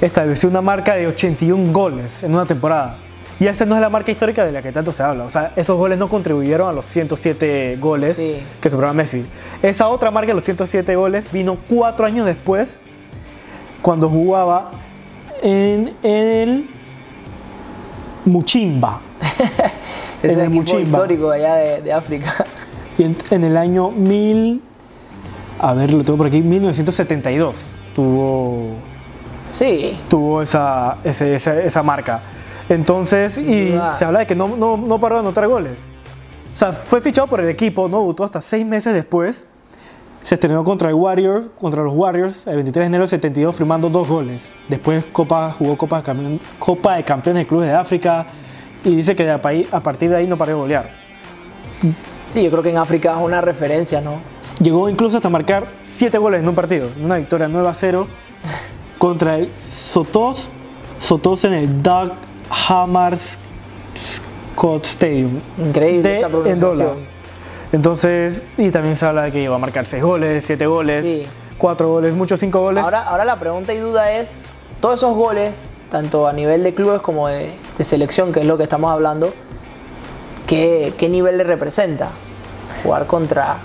[0.00, 2.96] estableció una marca de 81 goles en una temporada.
[3.40, 5.24] Y esa no es la marca histórica de la que tanto se habla.
[5.24, 8.40] O sea, esos goles no contribuyeron a los 107 goles Sí.
[8.60, 9.24] que sobraba Messi.
[9.60, 12.80] Esa otra marca de los 107 goles vino cuatro años después,
[13.84, 14.70] cuando jugaba
[15.42, 16.70] en el
[18.24, 19.00] Muchimba.
[20.22, 20.82] Es En el equipo Muchimba.
[21.00, 22.32] histórico allá de, de África.
[22.96, 24.62] Y en, en el año 1000,
[25.58, 28.70] a ver, lo tengo por aquí, 1972 tuvo,
[29.50, 32.22] Sí, tuvo esa, ese- esa, esa marca.
[32.70, 33.92] Entonces, Sin y duda.
[33.92, 35.86] se habla de que no, no, no paró de anotar goles.
[36.54, 39.46] O sea, fue fichado por el equipo, no debutó hasta seis meses después.
[40.24, 43.90] Se estrenó contra el Warriors, contra los Warriors, el 23 de enero del 72, firmando
[43.90, 44.50] dos goles.
[44.68, 46.02] Después Copa, jugó Copa
[46.58, 48.26] Copa de Campeones de Clubes de África
[48.82, 50.90] y dice que de a, partir de ahí no paró de golear.
[52.26, 54.14] sí, yo creo que en África es una referencia, ¿no?
[54.62, 58.06] Llegó incluso hasta marcar 7 goles en un partido, en una victoria 9 a 0
[58.96, 60.50] contra el Sotos,
[60.96, 62.12] Sotos en el Doug
[63.94, 65.38] Scott Stadium.
[65.58, 67.13] Increíble de esa pronunciación.
[67.74, 71.26] Entonces, y también se habla de que llegó a marcar 6 goles, 7 goles, Sí.
[71.58, 72.84] 4 goles, muchos 5 goles.
[72.84, 74.44] Ahora, ahora la pregunta y duda es,
[74.80, 78.56] todos esos goles, tanto a nivel de clubes como de, de selección, que es lo
[78.56, 79.34] que estamos hablando,
[80.46, 82.10] ¿qué, qué nivel le representa
[82.84, 83.56] jugar contra,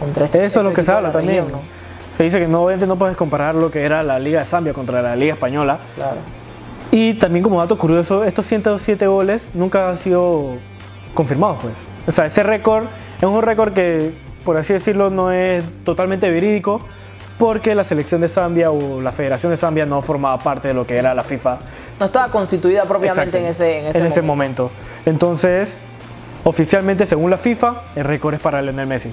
[0.00, 1.44] contra este Eso es lo este que se habla la también.
[1.44, 1.60] región,
[2.16, 4.72] Se dice que no, obviamente no puedes comparar lo que era la Liga de Zambia
[4.72, 5.78] contra la Liga Española.
[5.94, 6.16] Claro.
[6.90, 10.56] Y también como dato curioso, estos 107 goles nunca han sido
[11.14, 11.86] confirmados, pues.
[12.08, 12.86] O sea, ese récord
[13.20, 14.12] es un récord que,
[14.44, 16.80] por así decirlo, no es totalmente verídico,
[17.38, 20.86] porque la selección de Zambia o la Federación de Zambia no formaba parte de lo
[20.86, 21.58] que era la FIFA.
[21.98, 24.64] No estaba constituida propiamente en ese, en ese, momento.
[24.64, 24.70] momento.
[25.06, 25.78] Entonces,
[26.44, 29.10] oficialmente, según la FIFA, el récord es para Lionel Messi.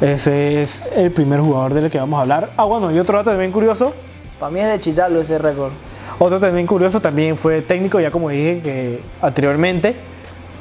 [0.00, 2.50] Ese es el primer jugador del que vamos a hablar.
[2.56, 3.94] Ah, bueno, y otro dato también curioso,
[4.38, 5.72] Para mí es de Chitalo ese récord.
[6.18, 9.94] Otro también curioso, también fue técnico, ya como dije que anteriormente,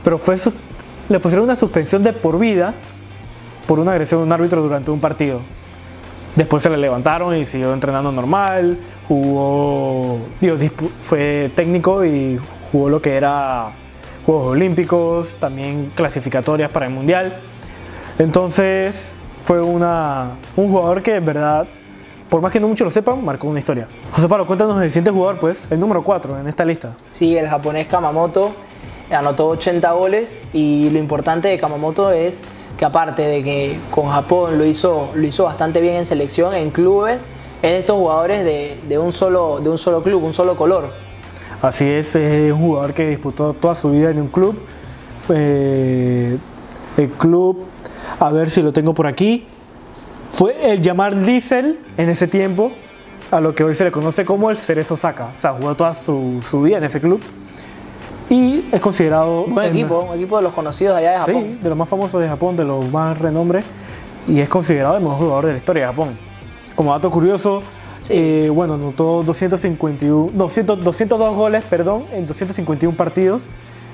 [0.03, 0.53] pero fue su-
[1.09, 2.73] le pusieron una suspensión de por vida
[3.67, 5.39] por una agresión de un árbitro durante un partido.
[6.35, 10.57] Después se le levantaron y siguió entrenando normal, jugó, digo,
[10.99, 12.39] fue técnico y
[12.71, 13.71] jugó lo que era
[14.25, 17.37] Juegos Olímpicos, también clasificatorias para el Mundial.
[18.17, 21.67] Entonces fue una, un jugador que en verdad,
[22.29, 23.87] por más que no muchos lo sepan, marcó una historia.
[24.11, 26.95] José Pablo, cuéntanos el siguiente jugador, pues, el número 4 en esta lista.
[27.11, 28.55] Sí, el japonés Kamamoto
[29.11, 32.43] anotó 80 goles y lo importante de Kamamoto es
[32.77, 36.71] que aparte de que con Japón lo hizo, lo hizo bastante bien en selección, en
[36.71, 37.29] clubes,
[37.61, 40.89] es de estos jugadores de, de un solo, de un solo club, un solo color.
[41.61, 44.59] Así es, es un jugador que disputó toda su vida en un club.
[45.29, 46.37] Eh,
[46.97, 47.65] el club,
[48.19, 49.47] a ver si lo tengo por aquí,
[50.33, 52.73] fue el llamar Diesel en ese tiempo,
[53.31, 55.29] a lo que hoy se le conoce como el Cerezo Osaka.
[55.33, 57.21] O sea, jugó toda su, su vida en ese club.
[58.33, 59.45] Y es considerado...
[59.45, 61.43] Buen el- equipo, un equipo de los conocidos allá de Japón.
[61.43, 63.63] Sí, de los más famosos de Japón, de los más renombre.
[64.27, 66.17] Y es considerado el mejor jugador de la historia de Japón.
[66.75, 67.61] Como dato curioso,
[67.99, 68.13] Sí.
[68.15, 73.43] eh, bueno, anotó 251, 200, 202 goles, perdón, en 251 partidos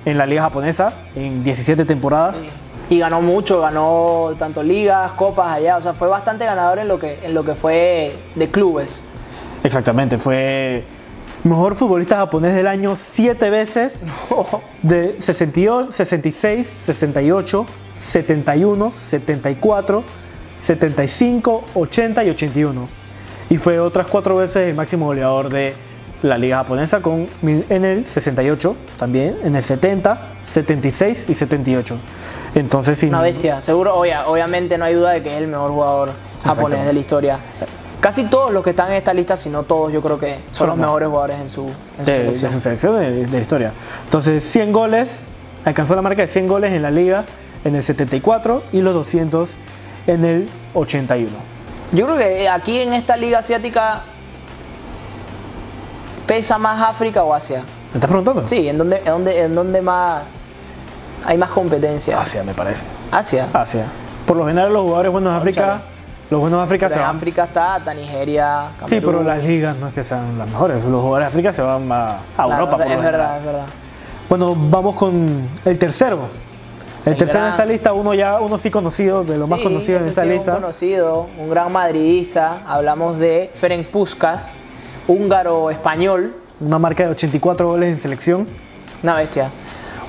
[0.06, 2.45] en la liga japonesa en 17 temporadas.
[2.89, 6.97] Y ganó mucho, ganó tanto ligas, copas allá, o sea, fue bastante ganador en lo
[6.97, 9.04] que, en lo que fue de clubes.
[9.63, 10.86] Exactamente, fue
[11.43, 14.04] mejor futbolista japonés del año 7 veces,
[14.82, 17.65] de 68, 66, 68,
[17.99, 20.04] 71, 74,
[20.60, 22.88] 75, 80 y 81.
[23.49, 25.73] Y fue otras cuatro veces el máximo goleador de
[26.21, 31.97] la liga japonesa con, en el 68 también, en el 70, 76 y 78.
[32.56, 35.71] Entonces, sin- Una bestia, seguro, obvia- obviamente no hay duda de que es el mejor
[35.71, 36.12] jugador
[36.43, 37.39] japonés de la historia.
[38.00, 40.54] Casi todos los que están en esta lista, si no todos, yo creo que son
[40.54, 41.64] Son los mejores jugadores en su,
[41.98, 42.52] en su de, de selección.
[42.54, 43.74] su selección de, de la historia.
[44.06, 45.24] Entonces, 100 goles,
[45.66, 47.26] alcanzó la marca de 100 goles en la liga
[47.66, 49.54] en el 74 y los 200
[50.08, 51.30] en el 81.
[51.92, 54.04] Yo creo que aquí en esta liga asiática
[56.26, 57.64] pesa más África o Asia.
[57.92, 58.46] ¿Me estás preguntando?
[58.46, 60.46] Sí, ¿en dónde, en dónde, en dónde más
[61.26, 62.22] hay más competencia?
[62.22, 62.84] Asia, me parece.
[63.12, 63.48] Asia.
[63.52, 63.86] Asia.
[64.26, 65.82] Por lo general, los jugadores buenos de África.
[66.30, 67.15] Los buenos de África Pero se en van.
[67.18, 69.28] África está hasta Nigeria, Sí, pero Camerún.
[69.28, 70.84] las ligas no es que sean las mejores.
[70.86, 72.72] Los jugadores de África se van a, a Claro, Europa.
[72.78, 73.38] por es verdad, general.
[73.39, 73.65] es verdad.
[74.30, 76.20] Bueno, vamos con el tercero.
[77.06, 79.60] El, El tercero en gran- esta lista, uno ya, uno sí conocido, de los más
[79.62, 80.56] conocidos en esta sí lista.
[80.56, 82.62] Un conocido, un gran madridista.
[82.68, 84.56] Hablamos de Ferenc Puskas,
[85.08, 88.48] húngaro-español, Una marca de 84 goles en selección.
[89.02, 89.50] una bestia.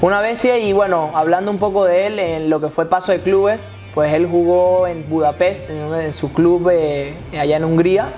[0.00, 3.20] Una bestia y bueno, hablando un poco de él en lo que fue paso de
[3.20, 8.14] clubes, pues él jugó en Budapest, en, su club eh, allá en Hungría.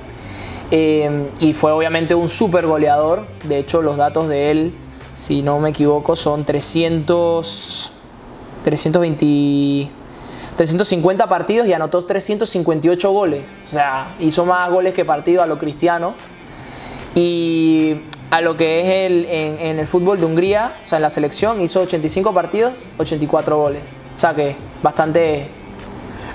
[0.70, 3.26] eh, y fue obviamente un súper goleador.
[3.44, 4.74] De hecho, los datos de él,
[5.14, 7.92] si no me equivoco, son 300,
[8.64, 9.90] 320,
[10.56, 13.44] 350 partidos y anotó 358 goles.
[13.64, 16.14] O sea, hizo más goles que partidos a lo cristiano.
[17.14, 17.96] Y
[18.30, 21.10] a lo que es el, en, en el fútbol de Hungría, o sea, en la
[21.10, 23.82] selección, hizo 85 partidos, 84 goles.
[24.14, 25.46] O sea que bastante,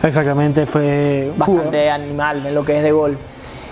[0.07, 3.17] Exactamente, fue bastante animal en lo que es de gol.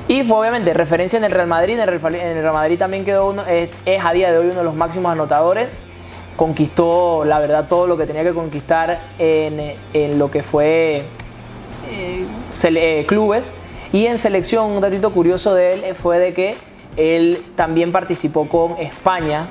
[0.08, 1.74] Y fue obviamente referencia en el Real Madrid.
[1.74, 4.38] En el Real, en el Real Madrid también quedó uno, es, es a día de
[4.38, 5.82] hoy uno de los máximos anotadores.
[6.36, 11.06] Conquistó, la verdad, todo lo que tenía que conquistar en, en lo que fue
[11.90, 13.56] eh, sele- eh, clubes.
[13.94, 16.56] Y en selección, un datito curioso de él fue de que
[16.98, 19.48] él también participó con España.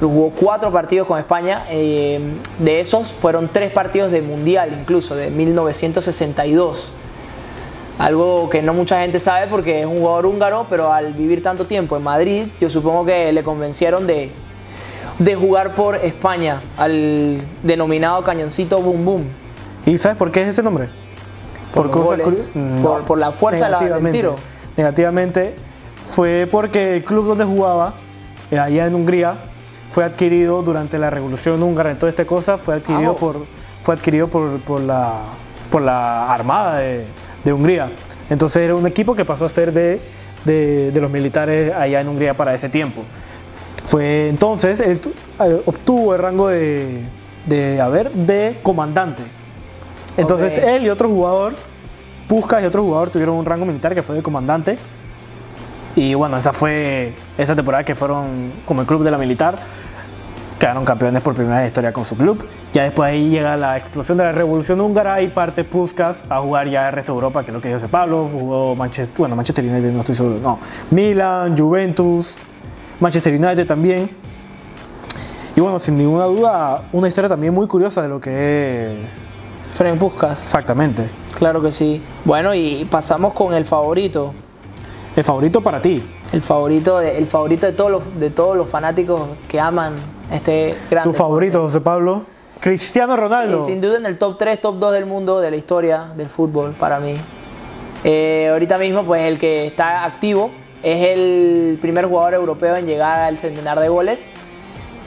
[0.00, 1.62] Jugó cuatro partidos con España.
[1.68, 2.20] eh,
[2.58, 6.90] de esos fueron tres partidos de mundial, incluso de 1962.
[7.98, 11.66] Algo que no mucha gente sabe porque es un jugador húngaro, pero al vivir tanto
[11.66, 14.30] tiempo en Madrid, yo supongo que le convencieron de,
[15.18, 19.24] de jugar por España, al denominado cañoncito Boom Boom.
[19.84, 20.88] ¿Y sabes por qué es ese nombre?
[21.74, 22.50] Por los goles,
[22.82, 24.18] por- por la fuerza del Negativamente.
[24.18, 24.36] tiro.
[24.78, 25.54] Negativamente
[26.06, 27.94] fue porque el club donde jugaba,
[28.50, 29.36] eh, allá en Hungría,
[29.90, 33.16] fue adquirido durante la revolución húngara toda esta cosa, fue adquirido Ah, oh.
[33.16, 33.46] por,
[33.82, 35.22] fue adquirido por, por la,
[35.70, 37.04] por la Armada de,
[37.44, 37.90] de Hungría.
[38.30, 40.00] Entonces era un equipo que pasó a ser de,
[40.44, 43.02] de- de los militares allá en Hungría para ese tiempo.
[43.84, 45.00] Fue entonces, él
[45.40, 47.00] eh, obtuvo el rango de,
[47.46, 49.22] de, a ver, de comandante.
[50.16, 51.54] Entonces él y otro jugador,
[52.28, 54.78] Puskas y otro jugador tuvieron un rango militar que fue de comandante.
[55.96, 59.56] Y bueno, esa fue esa temporada que fueron como el club de la militar.
[60.60, 62.46] Quedaron campeones por primera vez en la historia con su club.
[62.74, 66.68] Ya después ahí llega la explosión de la revolución húngara y parte Puskas a jugar
[66.68, 68.28] ya el resto de Europa, que es lo que dice Pablo.
[68.30, 70.58] Jugó Manchester, bueno, Manchester United, no estoy seguro, no.
[70.90, 72.36] Milan, Juventus,
[73.00, 74.10] Manchester United también.
[75.56, 79.22] Y bueno, sin ninguna duda, una historia también muy curiosa de lo que es
[79.78, 80.44] Ferenc Puskas.
[80.44, 81.08] exactamente.
[81.38, 82.02] Claro que sí.
[82.26, 84.34] Bueno, y pasamos con el favorito.
[85.16, 86.02] El favorito para ti.
[86.32, 89.94] El favorito de, el favorito de todos los, de todos los fanáticos que aman
[90.30, 92.22] este Tu favorito, José Pablo.
[92.60, 93.62] Cristiano Ronaldo.
[93.62, 96.72] Sin duda en el top 3, top 2 del mundo de la historia del fútbol
[96.72, 97.16] para mí.
[98.04, 100.50] Eh, ahorita mismo, pues el que está activo
[100.82, 104.30] es el primer jugador europeo en llegar al centenar de goles.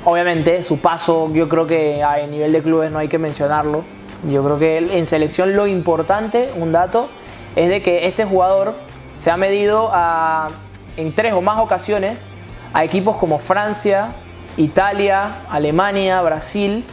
[0.03, 3.85] Obviamente, su paso, yo creo que a nivel de clubes no hay que mencionarlo.
[4.29, 7.09] Yo creo que en selección lo importante, un dato,
[7.55, 8.73] es de que este jugador
[9.13, 10.49] se ha medido a,
[10.97, 12.25] en tres o más ocasiones
[12.73, 14.09] a equipos como Francia,
[14.57, 16.85] Italia, Alemania, Brasil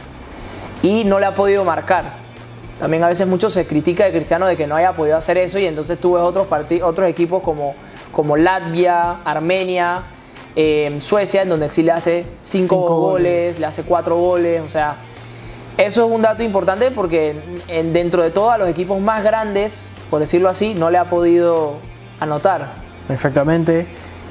[0.81, 2.21] y no le ha podido marcar.
[2.79, 5.59] También a veces mucho se critica de Cristiano de que no haya podido hacer eso
[5.59, 6.47] y entonces tú ves otros,
[6.81, 7.75] otros equipos como,
[8.11, 10.03] como Latvia, Armenia,
[10.55, 14.95] eh, Suecia, en donde sí le hace cinco, goles, le hace cuatro goles, o sea,
[15.77, 17.35] eso es un dato importante porque
[17.93, 21.75] dentro de todo a los equipos más grandes, por decirlo así, no le ha podido
[22.19, 22.73] anotar.
[23.09, 23.87] Exactamente.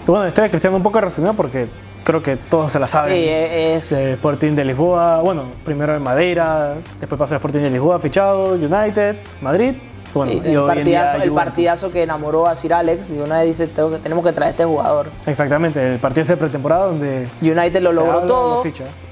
[0.07, 1.69] Y bueno, estoy Cristiano un poco resumido porque
[2.05, 3.15] creo que todos se la saben.
[3.15, 3.93] Sí, es...
[3.93, 9.17] Sporting de Lisboa, bueno, primero en Madeira, después pasó a Sporting de Lisboa, fichado, United,
[9.41, 9.75] Madrid.
[10.13, 13.69] Bueno, el, partidazo, el partidazo que enamoró a Sir Alex, y una vez dice,
[14.03, 15.07] tenemos que traer a este jugador.
[15.25, 17.29] Exactamente, el partido de pretemporada donde...
[17.41, 18.63] United lo logró todo,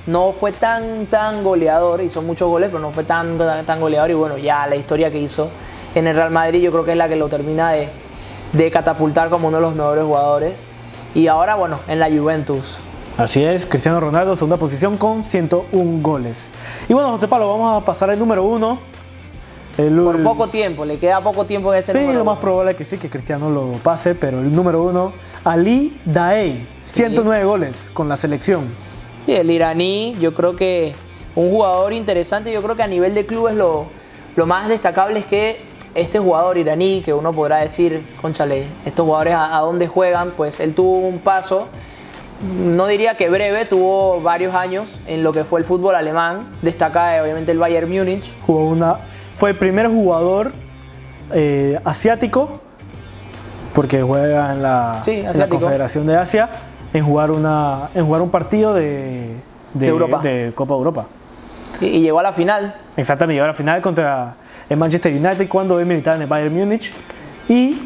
[0.08, 4.14] no fue tan, tan goleador, hizo muchos goles, pero no fue tan, tan goleador y
[4.14, 5.50] bueno, ya la historia que hizo
[5.94, 7.88] en el Real Madrid yo creo que es la que lo termina de,
[8.52, 10.64] de catapultar como uno de los mejores jugadores.
[11.14, 12.80] Y ahora, bueno, en la Juventus.
[13.16, 16.50] Así es, Cristiano Ronaldo, segunda posición con 101 goles.
[16.88, 18.78] Y bueno, José Pablo, vamos a pasar al número uno.
[19.76, 22.84] Por poco tiempo, le queda poco tiempo en ese Sí, lo más probable es que
[22.84, 25.12] sí, que Cristiano lo pase, pero el número uno,
[25.44, 28.66] Ali Daei, 109 goles con la selección.
[29.24, 30.94] Sí, el iraní, yo creo que
[31.36, 33.86] un jugador interesante, yo creo que a nivel de clubes lo,
[34.34, 35.60] lo más destacable es que
[35.94, 40.60] este jugador iraní, que uno podrá decir, conchale, estos jugadores a, a dónde juegan, pues
[40.60, 41.68] él tuvo un paso
[42.40, 46.46] no diría que breve, tuvo varios años en lo que fue el fútbol alemán.
[46.62, 48.32] Destaca obviamente el Bayern Múnich.
[48.46, 48.98] Jugó una,
[49.36, 50.52] fue el primer jugador
[51.32, 52.60] eh, asiático,
[53.74, 55.00] porque juega en la,
[55.48, 56.48] Confederación de Asia,
[56.92, 59.34] en jugar, una, en jugar un partido de,
[59.74, 61.06] de, Copa Europa.
[61.80, 62.74] Y, llegó a la final.
[62.96, 64.36] Exactamente, llegó a la final contra
[64.68, 66.92] el Manchester United cuando es militar en el Bayern Múnich.
[67.48, 67.80] Y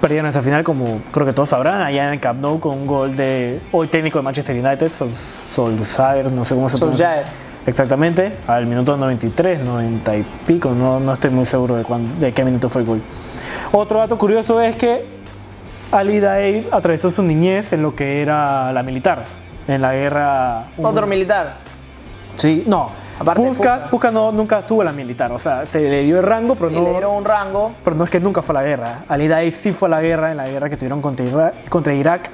[0.00, 2.86] perdieron esa final, como creo que todos sabrán, allá en el Camp Nou con un
[2.86, 7.22] gol de hoy técnico de Manchester United, Sol, Solskjaer, no sé cómo se pronuncia.
[7.64, 11.84] Exactamente, al minuto 93, 90 y pico, no, no estoy muy seguro de,
[12.18, 13.02] de qué minuto fue el gol.
[13.70, 15.06] Otro dato curioso es que
[15.92, 19.26] Ali Daei atravesó su niñez en lo que era la militar,
[19.68, 20.64] en la guerra...
[20.76, 21.58] ¿Otro militar?
[22.34, 22.90] Sí, no,
[23.34, 26.70] Puskas, no, nunca estuvo en la militar, o sea, se le dio el rango, pero
[26.70, 26.82] no.
[26.82, 27.72] Le dieron un rango.
[27.84, 29.04] Pero no es que nunca fue a la guerra.
[29.08, 31.94] Ali Daei sí fue a la guerra, en la guerra que tuvieron contra Irak, contra
[31.94, 32.30] Irak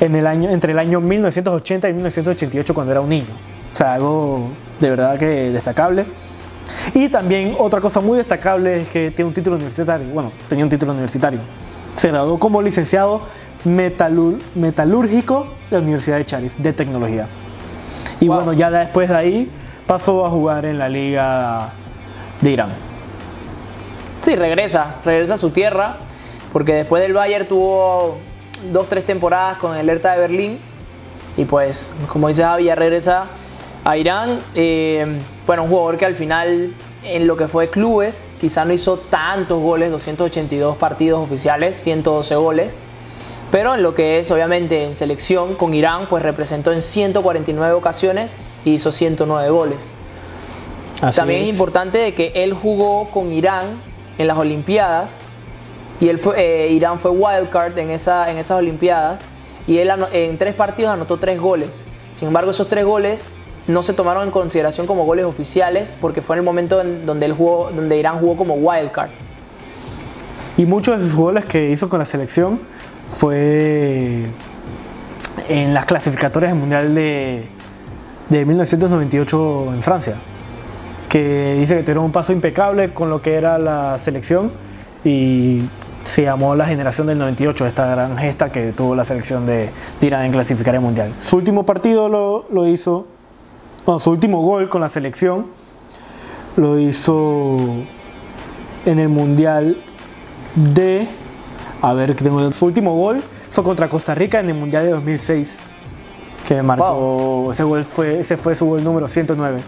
[0.00, 3.26] en el año, entre el año 1980 y 1988, cuando era un niño.
[3.72, 4.48] O sea, algo
[4.80, 6.04] de verdad que destacable.
[6.94, 10.06] Y también otra cosa muy destacable es que tiene un título universitario.
[10.08, 11.40] Bueno, tenía un título universitario.
[11.94, 13.22] Se graduó como licenciado
[13.64, 17.26] metalúrgico de la Universidad de Charis de tecnología.
[18.20, 19.50] Y bueno, ya después de ahí
[19.86, 21.72] pasó a jugar en la liga
[22.40, 22.72] de Irán.
[24.20, 25.98] Sí, regresa, regresa a su tierra,
[26.52, 28.18] porque después del Bayern tuvo
[28.72, 30.58] dos, tres temporadas con el Hertha de Berlín,
[31.36, 33.26] y pues, como dice Javi, ya regresa
[33.84, 34.40] a Irán.
[34.54, 36.72] Eh, bueno, un jugador que al final,
[37.04, 42.78] en lo que fue clubes, quizá no hizo tantos goles, 282 partidos oficiales, 112 goles,
[43.50, 48.36] pero en lo que es obviamente en selección con Irán, pues representó en 149 ocasiones
[48.64, 49.92] y hizo 109 goles.
[51.14, 51.48] También es.
[51.48, 53.66] importante de que él jugó con Irán
[54.18, 55.20] en las Olimpiadas
[56.00, 59.20] y él fue, eh, Irán fue wildcard en, esa, en esas Olimpiadas
[59.66, 61.84] y él en tres partidos anotó tres goles.
[62.14, 63.34] Sin embargo, esos tres goles
[63.66, 67.26] no se tomaron en consideración como goles oficiales porque fue en el momento en donde,
[67.26, 69.10] él jugó, donde Irán jugó como wildcard.
[70.56, 72.60] Y muchos de sus goles que hizo con la selección
[73.08, 74.26] fue
[75.48, 77.46] en las clasificatorias del Mundial de,
[78.28, 80.16] de 1998 en Francia,
[81.08, 84.50] que dice que tuvieron un paso impecable con lo que era la selección
[85.04, 85.62] y
[86.04, 90.24] se llamó la generación del 98, esta gran gesta que tuvo la selección de, Irán
[90.24, 91.12] en clasificar el Mundial.
[91.20, 93.06] Su último partido lo, lo hizo,
[93.98, 95.46] su último gol con la selección
[96.56, 97.58] lo hizo
[98.84, 99.78] en el Mundial
[100.54, 101.08] de,
[101.82, 105.58] a ver, tengo su último gol fue contra Costa Rica en el Mundial de 2006
[106.46, 109.60] que marcó, ese, gol fue, ese fue su gol número 109.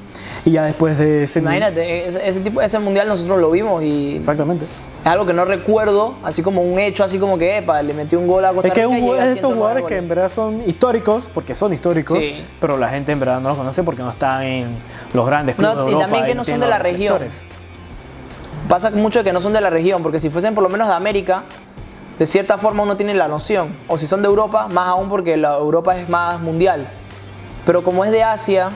[0.44, 1.40] Y ya después de ese...
[1.40, 4.16] Imagínate, ese, tipo, ese mundial nosotros lo vimos y...
[4.16, 4.66] Exactamente.
[5.02, 8.18] Es algo que no recuerdo, así como un hecho, así como que, epa, le metió
[8.18, 8.82] un gol a Costa Rica.
[8.82, 12.18] Es que es estos jugadores que en verdad son históricos, porque son históricos,
[12.60, 14.68] pero la gente en verdad no los conoce porque no están en
[15.12, 17.18] los grandes clubes No, de y Europa, también ahí que no son de la región.
[17.18, 17.46] reflectores.
[18.68, 20.94] Pasa mucho que no son de la región, porque si fuesen por lo menos de
[20.94, 21.44] América,
[22.18, 23.76] de cierta forma uno tiene la noción.
[23.86, 26.86] O si son de Europa, más aún porque la Europa es más mundial.
[27.64, 28.70] Pero como es de Asia,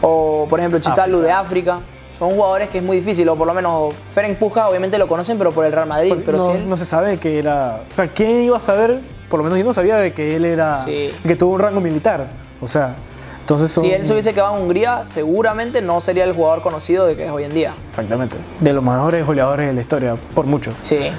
[0.00, 1.80] o por ejemplo Chitalu de África,
[2.18, 5.38] son jugadores que es muy difícil, o por lo menos Ferenc Puja obviamente lo conocen,
[5.38, 6.08] pero por el Real Madrid.
[6.10, 7.82] Porque pero no, si él- no se sabe que era.
[7.92, 9.00] O sea, ¿quién iba a saber?
[9.28, 10.76] Por lo menos yo no sabía de que él era.
[10.76, 11.10] Sí.
[11.22, 12.26] que tuvo un rango militar.
[12.60, 12.96] O sea,
[13.40, 13.84] entonces son.
[13.84, 17.26] si él se hubiese quedado en Hungría, seguramente no sería el jugador conocido de que
[17.26, 17.74] es hoy en día.
[17.90, 18.36] Exactamente.
[18.58, 20.74] De los mejores goleadores de la historia, por muchos.
[20.80, 21.10] Sí,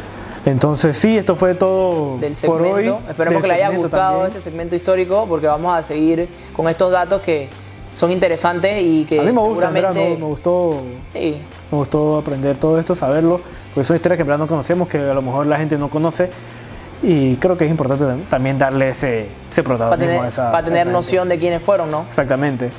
[0.45, 2.93] Entonces, sí, esto fue todo del por hoy.
[3.09, 4.27] Esperemos que le haya gustado también.
[4.27, 7.49] este segmento histórico, porque vamos a seguir con estos datos que
[7.91, 10.81] son interesantes y que A mí me gusta, me, me gustó,
[11.13, 11.37] Sí,
[11.71, 13.41] me gustó aprender todo esto, saberlo,
[13.73, 15.89] porque son historias que en verdad no conocemos, que a lo mejor la gente no
[15.89, 16.29] conoce,
[17.01, 20.45] y creo que es importante tam- también darle ese, ese para protagonismo tener, a esa
[20.51, 22.05] para a tener esa noción de quiénes fueron, ¿no?
[22.07, 22.69] Exactamente.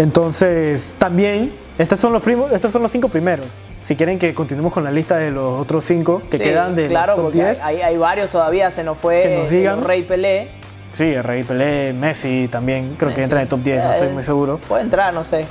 [0.00, 3.46] Entonces, también, estos son los primos, estos son los cinco primeros.
[3.78, 6.88] Si quieren que continuemos con la lista de los otros cinco que Sí, quedan de
[6.88, 9.84] claro, top porque 10, hay, hay varios todavía, se nos fue Que nos digan.
[9.84, 10.48] Rey Pelé.
[10.92, 14.08] sí, el Rey Pelé, Messi también, creo que entra en el top 10, no estoy
[14.08, 14.58] Eh, muy seguro.
[14.66, 15.44] Puede entrar, no sé.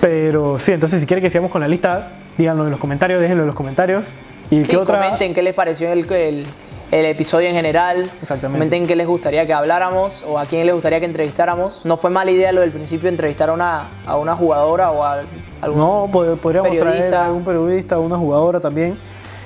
[0.00, 2.08] Pero sí, entonces si quieren que sigamos con la lista,
[2.38, 4.10] díganlo en los comentarios, déjenlo en los comentarios.
[4.48, 5.00] ¿Y Sí, qué otra?
[5.00, 6.46] comenten qué les pareció el, el-
[6.92, 8.08] el episodio en general.
[8.20, 8.58] Exactamente.
[8.58, 11.84] Comenten qué les gustaría que habláramos o a quién les gustaría que entrevistáramos.
[11.84, 15.22] No fue mala idea lo del principio entrevistar a una, a una jugadora o a
[15.60, 15.80] algún...
[15.80, 17.22] No, pod- podríamos traer periodista.
[17.22, 18.96] a algún periodista, una jugadora también.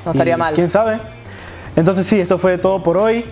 [0.04, 0.54] No estaría Y mal.
[0.54, 0.98] ¿Quién sabe?
[1.74, 3.24] Entonces sí, esto fue todo por hoy.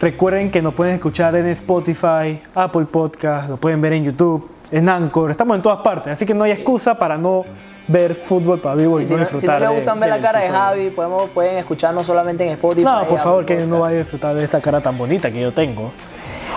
[0.00, 4.88] Recuerden que nos pueden escuchar en Spotify, Apple Podcast, lo pueden ver en YouTube, en
[4.88, 7.44] Anchor, estamos en todas partes, así que no hay excusa para no
[7.88, 9.60] ver fútbol para vivo y, Y si no no, si no disfrutar.
[9.62, 10.48] les de- gustan ver la cara de.
[10.48, 12.84] Javi, podemos, pueden escucharnos solamente en Spotify.
[12.84, 15.52] No, por favor, que no vaya a disfrutar de esta cara tan bonita que yo
[15.52, 15.90] tengo.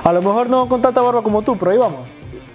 [0.04, 2.02] A lo mejor no con tanta barba como tú, pero ahí vamos.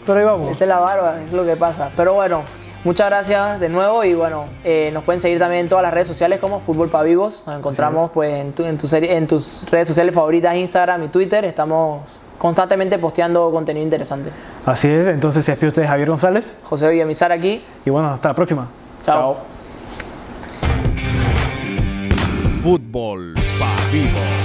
[0.05, 0.53] Pero ahí vamos.
[0.53, 1.91] Esta es la barba, es lo que pasa.
[1.97, 2.43] Pero bueno,
[2.87, 6.09] muchas gracias de nuevo y bueno, eh, nos pueden seguir también en todas las redes
[6.09, 7.43] sociales como Fútbol para Vivos.
[7.47, 8.11] Nos encontramos es.
[8.11, 11.45] pues en, tu- en, tu serie- en tus redes sociales favoritas, Instagram y Twitter.
[11.45, 12.03] Estamos
[12.39, 14.30] constantemente posteando contenido interesante.
[14.64, 17.62] Así es, entonces se despide usted Javier González José Villamizar aquí.
[17.84, 18.68] y bueno, hasta la próxima.
[19.05, 19.37] Chao.
[22.62, 24.36] Fútbol pa' vivo.